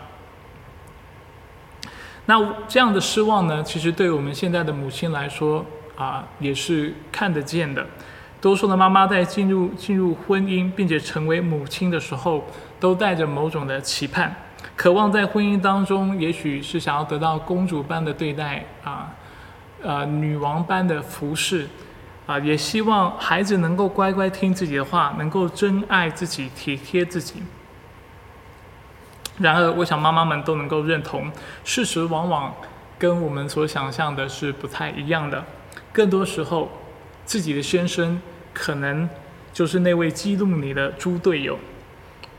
[2.25, 3.61] 那这样的失望呢？
[3.61, 5.63] 其实对我们现在的母亲来说，
[5.95, 7.85] 啊，也是看得见的。
[8.41, 12.43] 多数的妈妈在进入进入婚姻并且成为母亲的时候，
[12.79, 14.35] 都带着某种的期盼，
[14.75, 19.09] 渴望在婚姻当中，也许是想要得到公主般的对待啊，
[19.81, 21.67] 呃，女王般的服侍，
[22.25, 27.41] 啊，也希望孩子能够乖乖听自己的话，能够真爱自己、体贴自己。
[29.37, 31.31] 然而，我想妈妈们都能够认同，
[31.63, 32.53] 事实往往
[32.97, 35.43] 跟我们所想象的是不太一样的。
[35.93, 36.69] 更多时候，
[37.25, 38.21] 自己的先生
[38.53, 39.09] 可能
[39.53, 41.57] 就是那位激怒你的猪队友，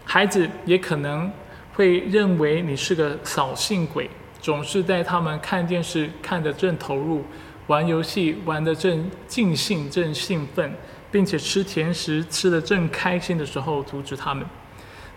[0.05, 1.31] 孩子也可能
[1.77, 4.11] 会认为你是个扫兴鬼，
[4.41, 7.23] 总是在他们看电视看得正投入，
[7.67, 10.75] 玩游戏玩得正尽兴、正兴奋，
[11.11, 14.45] 并且吃甜食吃得正开心的时候阻止他们。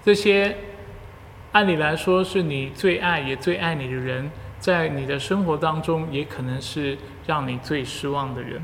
[0.04, 0.56] 这些
[1.54, 4.30] 按理来说是你最爱也最爱你的人。
[4.60, 8.62] 在你的生活当中，也可能是让你最失望的人。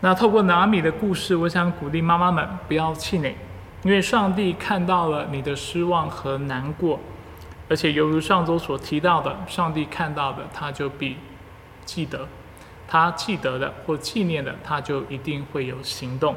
[0.00, 3.34] 那透过拿米的故事，我想鼓励妈妈们不要气馁，
[3.82, 6.98] 因为上帝看到了你的失望和难过，
[7.68, 11.16] 而且犹如上周所提到的，上帝看到的，他就必
[11.84, 12.26] 记得，
[12.88, 16.34] 他记得的或纪念的，他就一定会有行动。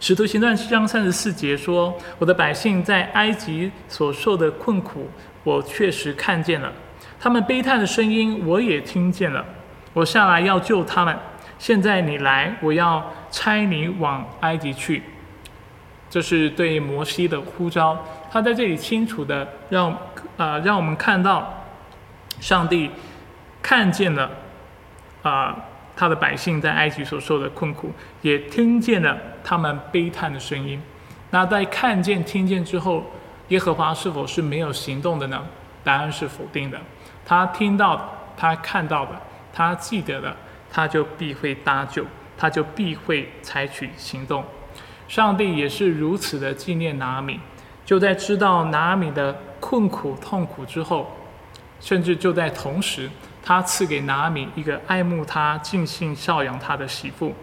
[0.00, 5.08] 使徒行传七章三十四节说：“我的百姓在埃及所受的困苦，
[5.44, 6.72] 我确实看见了。”
[7.18, 9.44] 他们悲叹的声音，我也听见了。
[9.92, 11.16] 我下来要救他们。
[11.58, 15.02] 现在你来，我要差你往埃及去。
[16.12, 17.98] 这是对摩西的呼召。
[18.30, 19.90] 他在这里清楚的让
[20.36, 21.64] 啊，让我们看到，
[22.38, 22.90] 上帝
[23.62, 24.30] 看见了
[25.22, 25.56] 啊，
[25.96, 30.78] 他的百姓在埃及所受的困苦，也听见了他们悲叹的声音。
[31.30, 33.10] 那在看见、听见之后，
[33.48, 35.42] 耶和华是否是没有行动的呢？
[35.82, 36.78] 答案是否定的。
[37.24, 38.02] 他听到的，
[38.36, 39.12] 他看到的，
[39.50, 40.36] 他记得的，
[40.70, 42.04] 他就必会搭救，
[42.36, 44.44] 他就必会采取行动。
[45.12, 47.38] 上帝也是如此的纪念拿米，
[47.84, 51.06] 就在知道拿米的困苦痛苦之后，
[51.80, 53.10] 甚至就在同时，
[53.42, 57.34] 他赐给拿米一个爱慕他、尽心孝养他的媳妇。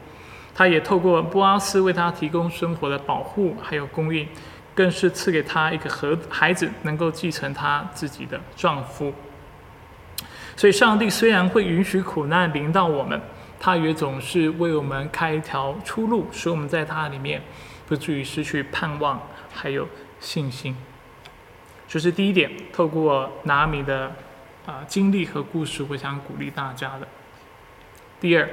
[0.55, 4.27] 他也透过波阿斯为他提供生活的保护还有供应，
[4.73, 9.13] 更是赐给他一个和孩子能够继承他自己的丈夫。
[10.55, 13.21] 所以，上帝虽然会允许苦难临到我们，
[13.59, 17.41] 他也总是为我们开一条出路，使我们在他里面
[17.85, 19.87] 不至于失去盼望，还有
[20.19, 20.75] 信心。
[21.87, 24.11] 这是第一点，透过拿米的
[24.65, 27.07] 啊经历和故事，我想鼓励大家的。
[28.21, 28.47] 第二，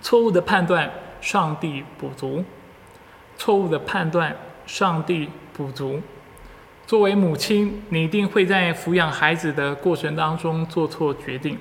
[0.00, 2.44] 错误的判断，上帝补足；
[3.36, 4.36] 错误的判断，
[4.66, 6.00] 上帝补足。
[6.86, 11.58] 作为母亲，你一定会在抚养孩子的过程当中做错决定，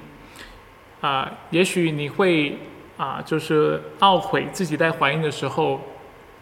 [1.05, 2.57] 啊，也许你会
[2.97, 5.79] 啊，就是懊悔自己在怀孕的时候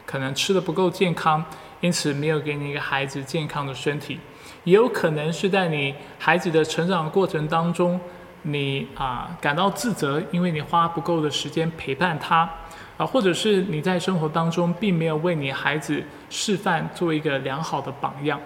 [0.05, 1.43] 可能吃的不够健康，
[1.81, 4.17] 因此没有给你一个孩子健康的身体，
[4.63, 7.99] 也有可能是在你孩子的成长过程当中，
[8.43, 12.49] 你啊感到自责，因为你花不够的时间陪伴他，
[12.95, 18.39] 啊，或者是你在生活当中并没有为你孩子示范做一个良好的榜样。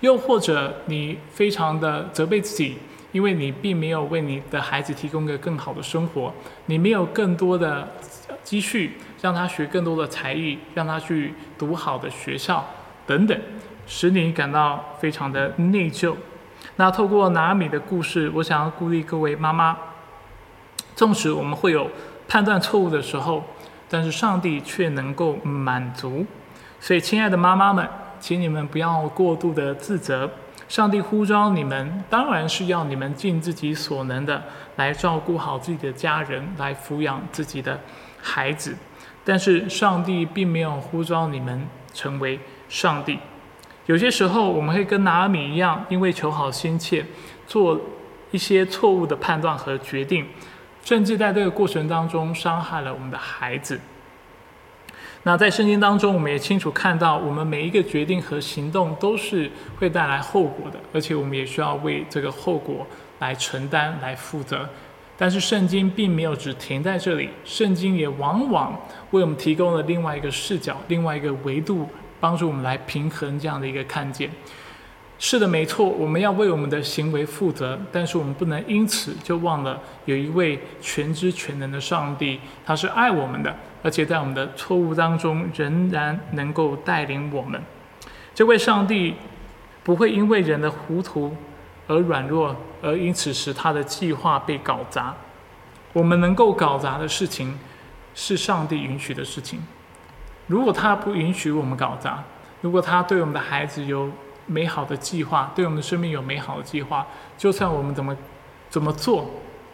[0.00, 2.78] 又或者你非常的责备自己，
[3.12, 6.32] 因为你并没有为你的孩子提供个更好的生活，
[6.66, 7.88] 你没有更多的
[8.42, 12.64] 积蓄让他学更多的才艺，让他去读好的学校
[13.06, 13.38] 等等，
[13.86, 16.14] 使你感到非常的内疚。
[16.76, 19.76] 那透过拿米的故事，我想要鼓励各位妈妈，
[20.96, 21.88] 纵使我们会有
[22.26, 23.44] 判断错误的时候，
[23.88, 26.26] 但是上帝却能够满足。
[26.80, 27.88] 所以，亲爱的妈妈们。
[28.22, 30.30] 请你们不要过度的自责，
[30.72, 34.42] 上帝呼召你们，当然是要你们尽自己所能的
[34.76, 37.78] 来照顾好自己的家人，来抚养自己的
[38.22, 38.74] 孩子。
[39.22, 43.18] 但是上帝并没有呼召你们成为上帝。
[43.84, 47.04] 有些时候我们会跟拿阿米一样，因为求好心切，
[47.46, 47.78] 做
[48.30, 50.26] 一些错误的判断和决定，
[50.82, 53.78] 甚至在这个过程当中伤害了我们的孩子。
[55.24, 62.84] 那在圣经当中，我们也清楚看到，我们每一个决定和行动都是会带来后果的，而且我们也需要为这个后果
[63.20, 64.68] 来承担、来负责。
[65.16, 68.72] 但是圣经并没有只停在这里，圣经也往往
[69.12, 74.28] 为我们提供了另外一个视角、另外一个维度，帮助我们来平衡这样的一个看见。
[75.20, 83.54] 是的，没错，我们要为我们的行为负责，但是我们不能因此就忘了有一位全知全能的上帝，他是爱我们的。
[83.82, 87.60] 而且在我们的错误当中，仍然能够带领我们。
[88.34, 89.16] 这位上帝
[89.82, 91.36] 不会因为人的糊涂
[91.88, 95.14] 而软弱，而因此使他的计划被搞砸。
[95.92, 97.58] 我们能够搞砸的事情，
[98.14, 99.60] 是上帝允许的事情。
[100.46, 102.22] 如果他不允许我们搞砸，
[102.60, 104.10] 如果他对我们的孩子有
[104.46, 108.16] 美好的计划，对我们的生命有美好的计划，就算我们怎么
[108.70, 109.28] 怎么做。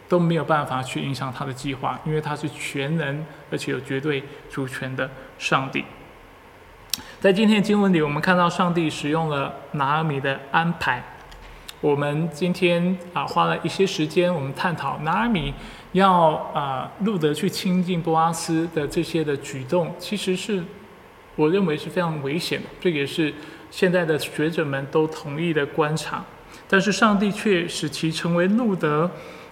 [0.09, 5.85] 都没有办法去影响他的计划，因为他是全能而且有绝对主权的上帝。
[7.21, 11.01] 在今天的经文里，我们看到上帝使用了拿阿米的安排。
[11.79, 15.53] 我们今天啊花了一些时间，我们探讨拿阿米
[15.91, 20.63] 要啊路德去亲近波阿斯的这些的举动，其实是
[21.35, 22.67] 我认为是非常危险的。
[22.81, 23.33] 这也是
[23.69, 26.25] 现在的学者们都同意的观察。
[26.67, 29.09] 但是上帝却使其成为路德。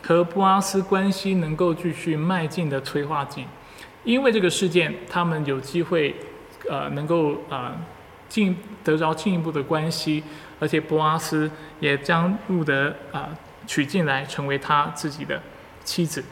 [0.08, 3.46] 和布阿斯关系能够继续迈进的催化剂，
[4.06, 6.16] 因为这个事件，他们有机会，
[6.70, 7.76] 呃，能够呃
[8.30, 10.24] 进得着进一步的关系，
[10.62, 13.28] 而且布阿斯也将路德啊
[13.66, 15.42] 娶进来，成为他自己的
[15.84, 16.24] 妻子。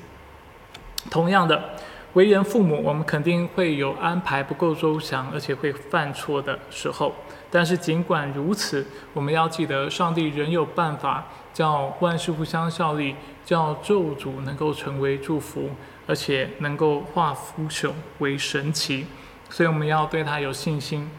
[1.12, 1.72] 同样的，
[2.14, 7.14] 为人父母，我们肯定会有安排不够周详，而且会犯错的时候。
[7.52, 13.14] 但是尽管如此，我们要记得，上帝仍有办法叫万事互相效力。
[13.46, 15.70] 叫咒诅能够成为祝福，
[16.06, 19.06] 而且能够化腐朽为神奇，
[19.50, 21.10] 所以我们要对他有信心。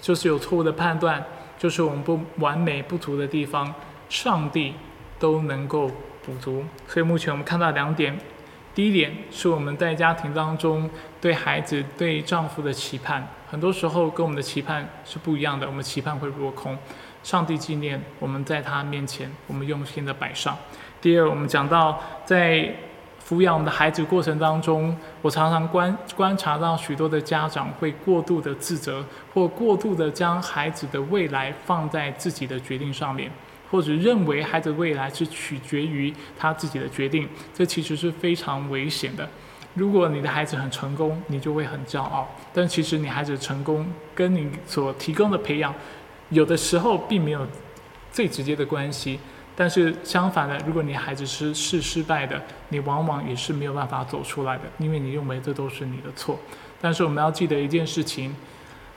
[0.00, 1.24] 就是有错误的判断，
[1.56, 3.72] 就是我们不完美不足的地方，
[4.08, 4.74] 上帝
[5.16, 5.88] 都能够
[6.26, 6.64] 补足。
[6.88, 8.18] 所以目前我们看到两点：
[8.74, 16.76] 第一点是我们在家庭当中对孩子、对丈夫的期盼，很多时候跟我们的期盼是不一样的，我们期盼会落空。
[17.22, 20.58] 上帝纪念我们在他面前，我们用心的摆上。
[21.02, 22.72] 第二，我们讲到在
[23.28, 33.28] 抚养我们的孩子过程当中，我常常观观察到许多的家长会过度的自责，或过度的将孩子的未来放在自己的决定上面，
[33.68, 39.28] 或者认为孩子未来是取决于他自己的决定，这其实是非常危险的。
[39.74, 43.84] 如果你的孩子很成功，你就会很骄傲，但其实你孩子成功
[44.14, 45.74] 跟你所提供的培养，
[46.28, 47.44] 有的时候并没有
[48.12, 49.18] 最直接的关系。
[49.54, 52.40] 但是相反的，如果你孩子是是失败的，
[52.70, 56.38] 你往往也是没有办法走出来的，因为你认为这都是你的错。
[56.80, 58.34] 但是我们要记得一件事情，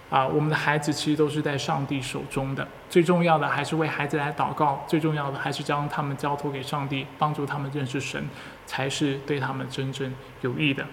[0.10, 2.68] 啊，我们的孩子其实都是在上帝手中的。
[2.89, 8.24] 最重要的还是为孩子来祷告，最重要的还是将他们交托给上帝，帮助他们认识神，
[8.66, 10.86] 才是对他们真正有益的。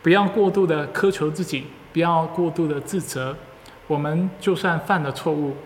[0.00, 3.36] 不要过度的苛求自己，不要过度的自责。
[3.88, 5.56] 我们就算犯了错误，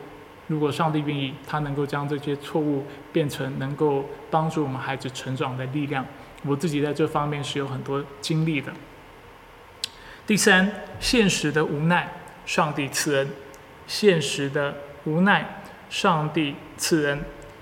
[0.48, 6.04] 如果上帝愿意，他能够将这些错误变成能够帮助我们孩子成长的力量。
[6.44, 8.72] 我自己在这方面是有很多经历的。
[10.26, 10.70] 第三，
[11.00, 12.12] 现实的无奈，
[12.44, 13.26] 上帝赐恩；
[13.86, 14.74] 现实的
[15.04, 17.20] 无奈，上帝赐恩。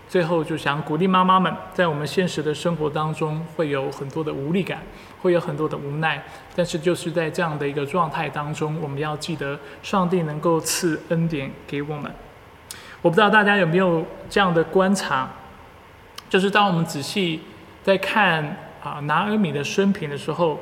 [0.09, 4.83] 最后就想鼓励妈妈们，在我们现实的生活当中，会有很多的无力感，
[5.21, 6.21] 会有很多的无奈。
[6.57, 12.13] 但是就是在这样的一个状态当中，我们要记得，上帝能够赐恩典给我们。
[13.03, 15.29] 我不知道大家有没有这样的观察，
[16.29, 17.41] 就是当我们仔细
[17.83, 20.61] 在看啊拿尔米的生平的时候，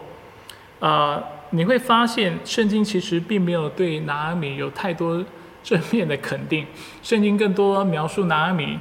[0.80, 1.22] 呃。
[1.50, 5.24] 你会发现，圣经其实并没有对拿阿米有太多
[5.64, 6.66] 正面的肯定。
[7.02, 8.78] 圣经更多描述拿阿米，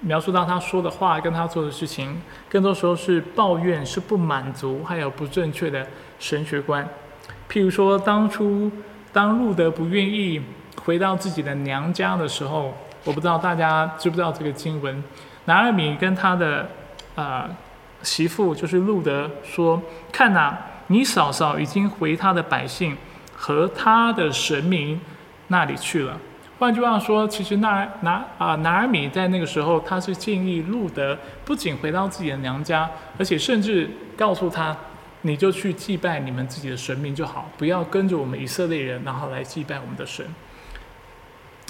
[0.00, 5.86] 描述到他说的话跟他做的事情，更多时候是抱怨、是不满足，还有不正确的
[6.18, 6.84] 神学观。
[7.48, 8.68] 譬如说，当初
[9.12, 10.42] 当路德不愿意
[10.82, 12.74] 回到自己的娘家的时候，
[13.04, 15.02] 我不知道大家知不知道这个经文。
[15.46, 16.68] 拿尔米跟他的
[17.14, 17.48] 呃
[18.02, 19.82] 媳妇，就是路德说
[20.12, 20.56] ：“看呐。”
[20.92, 22.96] 你嫂嫂已经回他的百姓
[23.32, 25.00] 和他的神明
[25.46, 26.18] 那里去了。
[26.58, 34.76] 换句话说，其实拿拿啊拿尔米在那个时候，他是建议路德不仅回到自己的娘家，而且甚至告诉他，
[35.20, 40.26] 你就去祭拜你们自己的神明就好，不要跟着我们以色列人，然后来祭拜我们的神。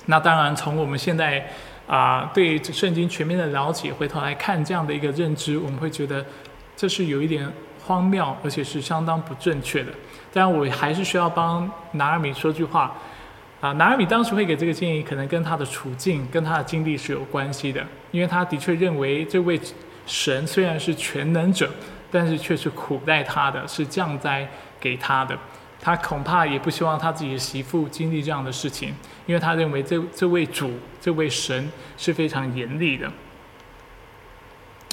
[0.07, 1.47] 那当然，从我们现在
[1.87, 6.25] 啊对圣经全面的了解，回头来看这样的一个认知，我们会觉得
[6.77, 7.51] 这是有一点。
[7.83, 9.91] 荒谬，而且是相当不正确的。
[10.33, 12.95] 但我还是需要帮拿尔米说句话
[13.61, 13.73] 啊！
[13.73, 17.85] 拿尔米当时会给这个建议，可能跟他的处境、跟他的经历是有关系的。
[18.13, 19.59] 因为他的确认为，这位
[20.07, 21.69] 神虽然是全能者，
[22.13, 24.47] 但是却是苦待他的，是降灾
[24.79, 25.37] 给他的。
[25.81, 28.95] 他恐怕也不希望他自己的媳妇经历这样的事情，
[29.27, 33.11] 因为他认为这这位主、这位神是非常严厉的。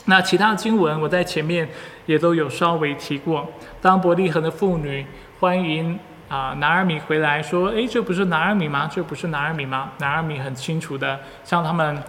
[0.05, 1.67] 那其他的经文，我在前面
[2.05, 3.45] 也都有稍微提过。
[3.81, 5.05] 当伯利恒的妇女
[5.41, 8.89] 欢迎啊拿尔米回来，说：“诶，这不是拿尔米吗？
[8.89, 12.01] 这不是拿尔米吗？”拿尔米很清楚的向他们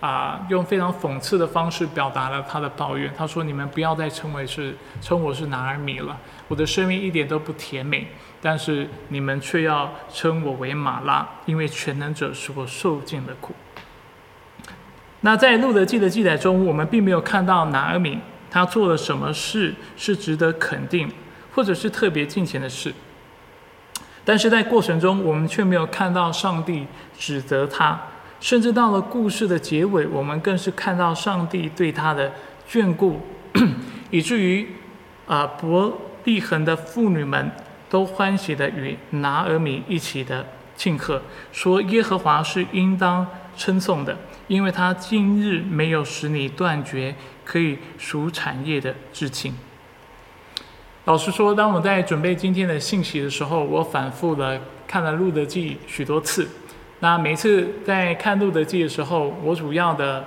[0.00, 3.10] 啊用非常讽刺的方式表达了他的抱怨。
[3.16, 6.14] 他说：“你们不要再称为是称我是拿尔米了，
[6.48, 8.08] 我的生命一点都不甜美，
[8.42, 13.54] 但是你们却要称我为马拉，因为全能者使我受尽了苦。”
[15.20, 18.18] 那在路德记的记载中，我们并没有看到拿尔米
[18.50, 21.10] 他做了什么事是值得肯定，
[21.54, 22.94] 或者是特别敬虔的事。
[24.24, 26.86] 但是在过程中，我们却没有看到上帝
[27.18, 28.00] 指责他，
[28.40, 32.32] 甚至到了故事的结尾，我们更是看到上帝对他的
[32.70, 33.20] 眷顾，
[34.10, 34.68] 以至于
[35.26, 37.50] 啊伯利恒的妇女们
[37.88, 40.44] 都欢喜的与拿尔米一起的
[40.76, 41.22] 庆贺，
[41.52, 43.26] 说耶和华是应当
[43.56, 44.14] 称颂的。
[44.46, 47.14] 因为他今日没有使你断绝
[47.46, 49.54] 可以赎产业的至情。
[51.06, 56.46] 老实说，当我在准备今天的信息的时候，我反复的看了《路德记》许多次。
[57.00, 60.24] 那每次在看《路德记》的时候，我主要的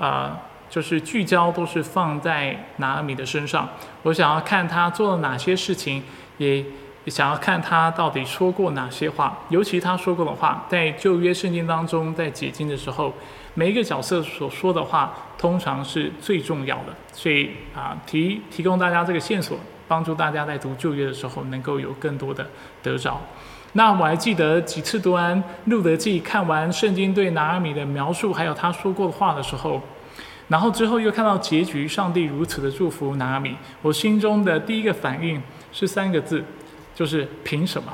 [0.00, 0.40] 啊
[0.74, 3.68] 就是聚焦都是放在拿阿米的身上。
[4.02, 6.02] 我想要看他做了哪些事情，
[6.38, 6.64] 也
[7.06, 9.38] 想要看他到底说过哪些话。
[9.50, 13.14] 尤其他说过的话，在旧约圣经当中，在解经的时候。
[13.56, 19.56] 每一个角色所说的话，通常是最重要的，所以啊，提提供大家这个线索，
[19.86, 22.44] 帮助大家在读旧约的时候能够有更多的
[22.82, 23.20] 得着。
[23.74, 29.80] 那我还记得几次读完路德记，看完圣经对拿阿米的描述，还有他说过的话的时候，
[30.48, 35.42] 然后之后又看到结局，上帝如此的祝福拿阿米，我心中的第一个反应
[35.72, 36.44] 是三个字，
[36.94, 37.92] 就是凭什么？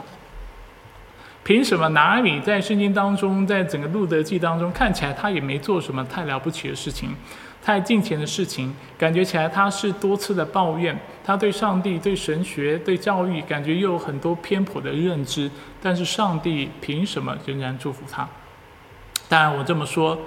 [1.43, 7.15] 凭什么拿阿米在圣经当中，在整个路德记当中看起来他也没做什么太了不起的事情，
[7.63, 15.51] 太近前的事情，感觉起来他是多次的抱怨，他对上帝、对神学、对教育，感觉又有很多偏颇的认知。
[15.83, 18.29] 但是上帝凭什么仍然祝福他？
[19.29, 20.19] 当然，我这么说，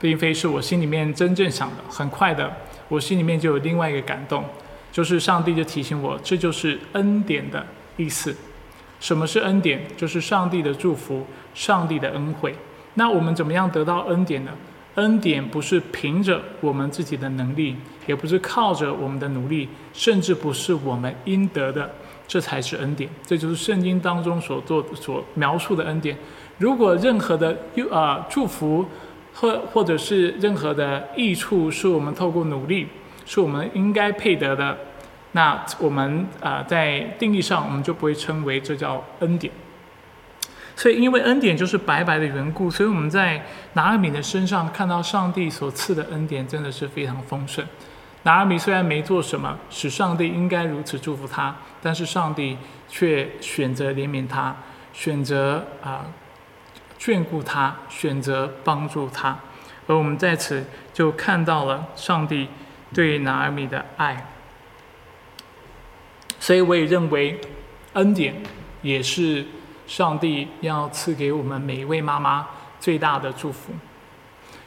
[0.00, 1.76] 并非是我心里面真正想的。
[1.88, 2.52] 很快的，
[2.88, 4.44] 我心里面就有另外一个感动，
[4.92, 7.66] 就是上帝就提醒我，这就是恩典的
[7.96, 8.34] 意思。
[8.98, 9.82] 什么是恩典？
[9.96, 12.54] 就是上帝的祝福，上帝的恩惠。
[12.94, 14.52] 那我们怎么样得到恩典呢？
[14.94, 17.76] 恩典不是凭着我们自己的能力，
[18.06, 21.90] 也不是靠着我们的努力，甚至不是我们应得的，
[22.26, 23.10] 这才是恩典。
[23.26, 26.16] 这就是圣经当中所做、所描述的恩典。
[26.56, 28.86] 如果任何的又啊祝福
[29.36, 32.88] 或或者是任何的益处是我们透过努力，
[33.24, 34.76] 是我们应该配得的，
[35.32, 39.52] 那我们啊在定义上我们就不会称为这叫恩典。
[40.74, 47.64] 所以因为恩典就是白白的缘故，所以我们在拿阿米的身上看到上帝所赐的恩典真的是非常丰盛。
[48.24, 52.58] 拿阿米虽然没做什么，使上帝应该如此祝福他，但是上帝
[52.88, 54.54] 却选择怜悯他，
[54.92, 56.04] 选择啊
[56.98, 59.38] 眷顾他，选择帮助他，
[59.86, 62.48] 而我们在此就看到了上帝
[62.92, 64.32] 对拿尔米的爱。
[66.38, 67.40] 所以我也认为，
[67.94, 68.34] 恩典
[68.82, 69.44] 也是。
[69.86, 72.44] 上帝要赐给我们每一位妈妈
[72.80, 73.72] 最大的祝福。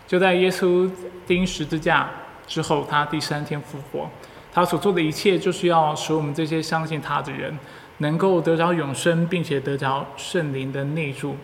[0.07, 0.89] 就在耶稣
[1.27, 2.09] 钉十字架
[2.47, 4.09] 之后，他第三天复活，
[4.53, 7.59] 他所做的一切就是要使我们这些相信他的人
[7.97, 11.35] 能够得着永生，并且得着圣灵的内住。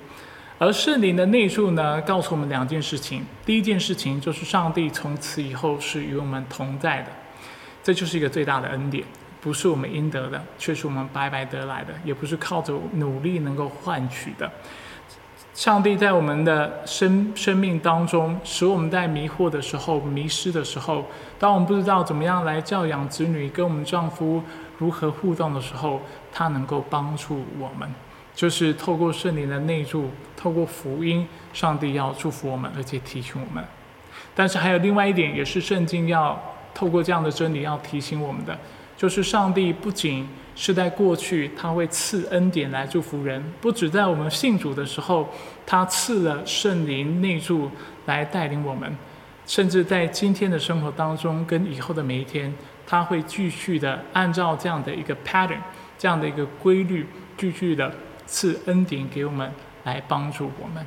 [0.58, 7.10] 而圣灵的内住呢，告诉我们两件事情：第一件事情就是上帝从此以后是与我们同在的，
[7.84, 9.04] 这就是一个最大的恩典。
[9.42, 14.50] 不是我们应得的，却是我们白白得来的；也不是靠着努力能够换取的。
[15.54, 21.06] 上帝在我们的生生命当中，使我们在迷惑的时候、迷失的时候，
[21.38, 24.42] 当我们不知道怎么样来教养子女、跟我们丈夫
[24.78, 26.02] 如何互动的时候，
[26.32, 27.88] 他能够帮助我们，
[28.36, 33.64] 就是透过圣灵的内助，透过福音，上帝要祝福我们，而且提醒我们。
[34.36, 36.38] 但是还有另外一点，也是圣经要
[36.74, 38.58] 透过这样的真理要提醒我们的。
[38.98, 45.30] 就是上帝不仅是在过去，他会赐恩典来祝福人；不止在我们信主的时候，
[45.66, 47.70] 他赐了圣灵内助
[48.06, 48.90] 来带领我们；
[49.46, 52.54] 甚至在今天的生活当中，跟以后的每一天，
[52.88, 55.60] 他会继续的按照这样的一个 pattern，
[55.98, 57.06] 这样的一个规律，
[57.38, 57.94] 继续的
[58.26, 59.52] 赐恩典给我们，
[59.84, 60.86] 来帮助我们。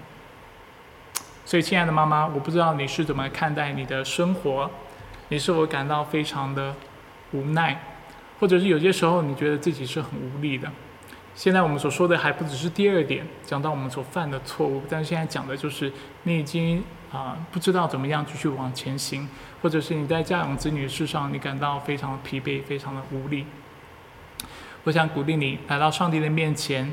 [1.45, 4.70] 所以，亲爱的妈妈，我不知道你是怎么看待你的生活，
[5.28, 6.74] 你是否感到非常的
[7.32, 7.80] 无奈？
[8.39, 10.70] 或者是有些时候你觉得自己是很无力的。
[11.34, 15.93] 现在我们所说的还不只是第二点，讲到我们所犯的错误，但是现在讲的就是
[16.24, 16.82] 你已经
[17.12, 19.28] 啊不知道怎么样继续往前行，
[19.62, 23.47] 或者是你在教养子女的事上你感到非常的疲惫，非常的无力。
[24.84, 26.93] 我想鼓励你来到上帝的面前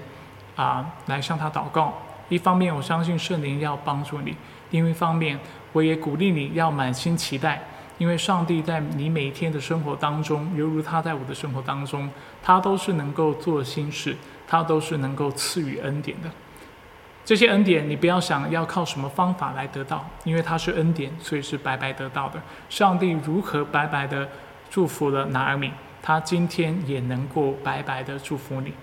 [0.55, 1.93] 啊，来向他祷告。
[2.29, 4.35] 一方面我相信圣灵要帮助你，
[4.71, 5.39] 另一方面
[5.73, 7.61] 我也鼓励你要满心期待。
[7.97, 12.09] 因为上帝在你每一天的生活当中，犹如他在我的生活当中，
[12.43, 16.29] 他都是能够做心事，他都是能够赐予恩典的。
[17.23, 22.41] 这些恩典，你不要想要靠什么方法来得到，因为他是恩典，所以是白白得到的。
[22.69, 24.27] 上帝如何白白的
[24.69, 28.73] 祝福了拿尔米，他今天也能够白白的祝福你。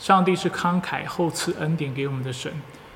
[0.00, 2.50] 上帝是慷慨厚赐恩典给我们的神，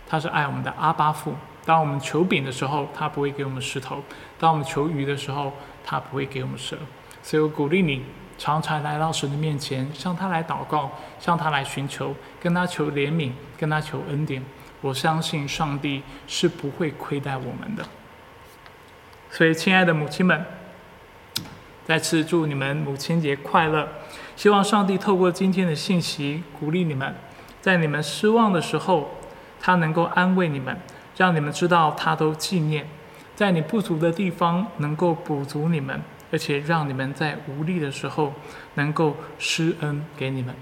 [0.09, 1.35] 他是爱我们的阿巴父。
[1.67, 3.99] 当我们求饼的时候，他不会给我们石头；
[4.39, 5.53] 当我们求鱼的时候，
[5.85, 6.79] 他不会给我们蛇。
[7.23, 8.03] 所以我鼓励你，
[8.39, 10.91] 常常来到神的面前，向他来祷告，
[11.21, 14.43] 向他来寻求，跟他求怜悯，跟他求恩典。
[14.81, 17.85] 我相信上帝是不会亏待我们的。
[19.31, 20.43] 所以，亲爱的母亲们，
[21.85, 23.87] 再次祝你们母亲节快乐！
[24.37, 27.15] 希望上帝透过今天的信息，鼓励你们，
[27.61, 29.11] 在你们失望的时候，
[29.61, 30.77] 他能够安慰你们。
[31.17, 32.85] 让你们知道，他都纪念，
[33.37, 38.33] 在你不足的地方能够补足你们，而且让你们在无力的时候
[38.75, 40.53] 能够施恩给你们。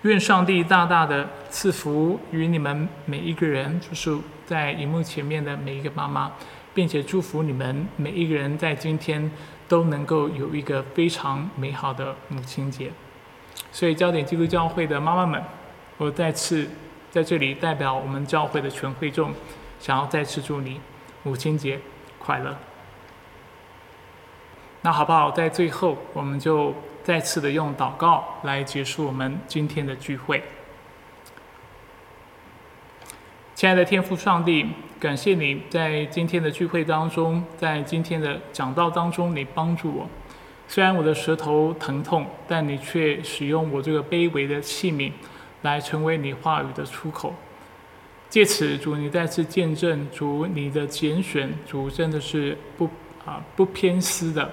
[0.00, 6.32] 愿上帝大大的赐福于你们每一个人，就是在荧幕前面的每一个妈妈，
[6.72, 9.30] 并且祝福你们每一个人在今天
[9.68, 12.90] 都能够有一个非常美好的母亲节。
[13.72, 15.42] 所以，焦点基督教会的妈妈们，
[15.96, 16.68] 我再次。
[17.10, 19.32] 在这里，代表我们教会的全会众，
[19.78, 20.80] 想要再次祝你
[21.22, 21.78] 母亲节
[22.18, 22.56] 快乐。
[24.80, 25.30] 那好不好？
[25.30, 30.42] 在最后，我们就再次的用祷告来结束我们今天的聚会。
[33.64, 34.66] 亲爱的天父上帝，
[35.00, 40.06] 感谢你在今天的聚会当中，在今天的讲道当中，你帮助我。
[40.68, 45.10] 虽然我的舌头疼痛，但你却使用我这个卑微的器皿。
[45.62, 47.32] 来成为你话语的出口，
[48.28, 52.84] 借此主你再次见证主你的拣选，主真的是不
[53.24, 54.50] 啊不偏私的，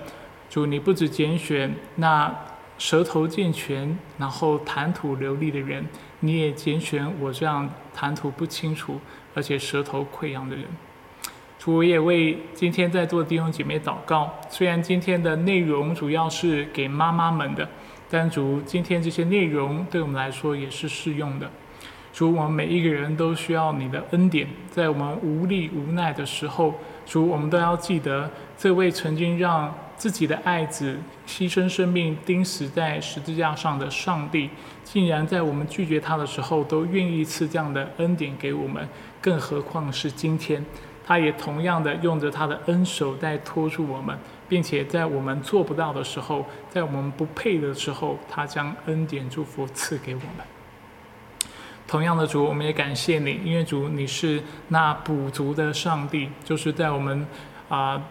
[0.49, 2.33] 主你不止拣选那
[2.77, 5.85] 舌头健全然后谈吐流利的人，
[6.21, 8.99] 你也拣选我这样谈吐不清楚
[9.35, 10.65] 而且舌头溃疡的人。
[11.59, 17.67] 主我也为今天在座的弟兄姐妹祷告，虽然今天的内容主要是给妈妈们的。
[18.13, 21.49] 但主，今天这些内容对我们来说也是适用的。
[22.11, 34.49] 主，我们每一个人都需要你的恩典，在我们无力无奈的时候，主，我们都要记得这位曾经让自己的爱子牺牲生命钉死在十字架上的上帝，
[34.91, 38.85] 竟然在我们拒绝他的时候，都愿意赐这样的恩典给我们，
[39.21, 40.65] 更何况是今天，
[41.05, 44.17] 他也同样的用着他的恩手在托住我们，
[44.49, 50.45] 并且在我们做不到的时候，在我们不配的时候，他将恩典祝福赐给我们。
[51.87, 57.25] 同样的主，我们也感谢你，因为主你是那补足的上帝，就是在我们
[57.69, 58.01] 啊，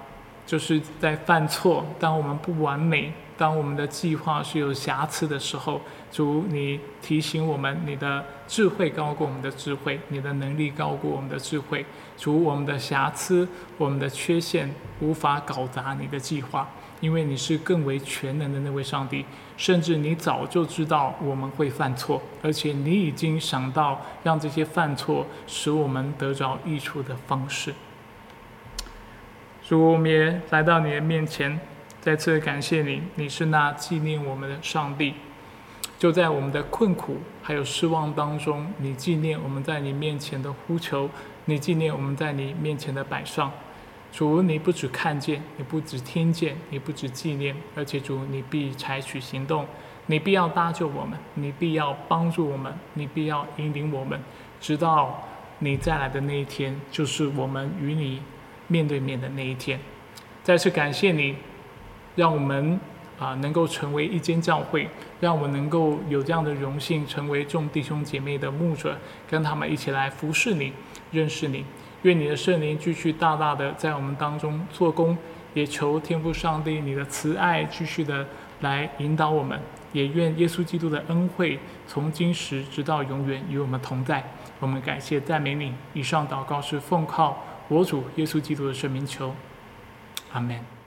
[0.46, 5.80] 就是在犯错，当我们不完美，当我们的计划是有瑕疵的时候，
[6.12, 11.86] 主你提醒我们，你的智慧高过我们的智慧，你的能力高过我们的智慧，
[12.18, 14.70] 主我们的瑕疵，我们的缺陷
[15.00, 16.68] 无法搞砸你的计划。
[17.00, 19.24] 因为你是更为全能的那位上帝，
[19.56, 27.72] 甚至你早就知道我们会犯错，而且你已经想到让这些犯错使我们得着益处的方式。
[29.66, 31.58] 主，我们来到你的面前，
[32.00, 35.14] 再次感谢你，你是那纪念我们的上帝。
[35.98, 41.10] 就在我们的困苦还有失望当中，你纪念我们在你面前的呼求，
[41.44, 43.52] 你纪念我们在你面前的摆上。
[44.10, 49.66] 主，你不只看见，你不只听见，你不只纪念，而且主，你必采取行动，
[50.06, 54.18] 你必要搭救我们，你必要帮助我们，你必要引领我们，
[54.58, 55.22] 直到
[55.58, 58.22] 你再来的那一天，就是我们与你
[58.68, 59.78] 面对面的那一天。
[60.42, 61.36] 再次感谢你，
[62.16, 62.78] 让我们
[63.18, 64.88] 啊能够成为一间教会，
[65.20, 68.96] 让我们能够有这样的荣幸，成为众弟兄姐妹的牧者，
[69.28, 70.72] 跟他们一起来服侍你，
[71.10, 71.64] 认识你。
[72.02, 75.16] 愿你的圣灵继续大大的在我们当中做工，
[75.52, 78.26] 也求天父上帝你的慈爱继续的
[78.60, 79.60] 来引导我们，
[79.92, 84.24] 也愿耶稣基督的恩惠从今时直到永远与我们同在。
[84.60, 85.74] 我们感谢赞美你。
[85.92, 87.36] 以上祷告是奉靠
[87.68, 89.34] 我主耶稣基督的圣名求，
[90.32, 90.79] 阿门。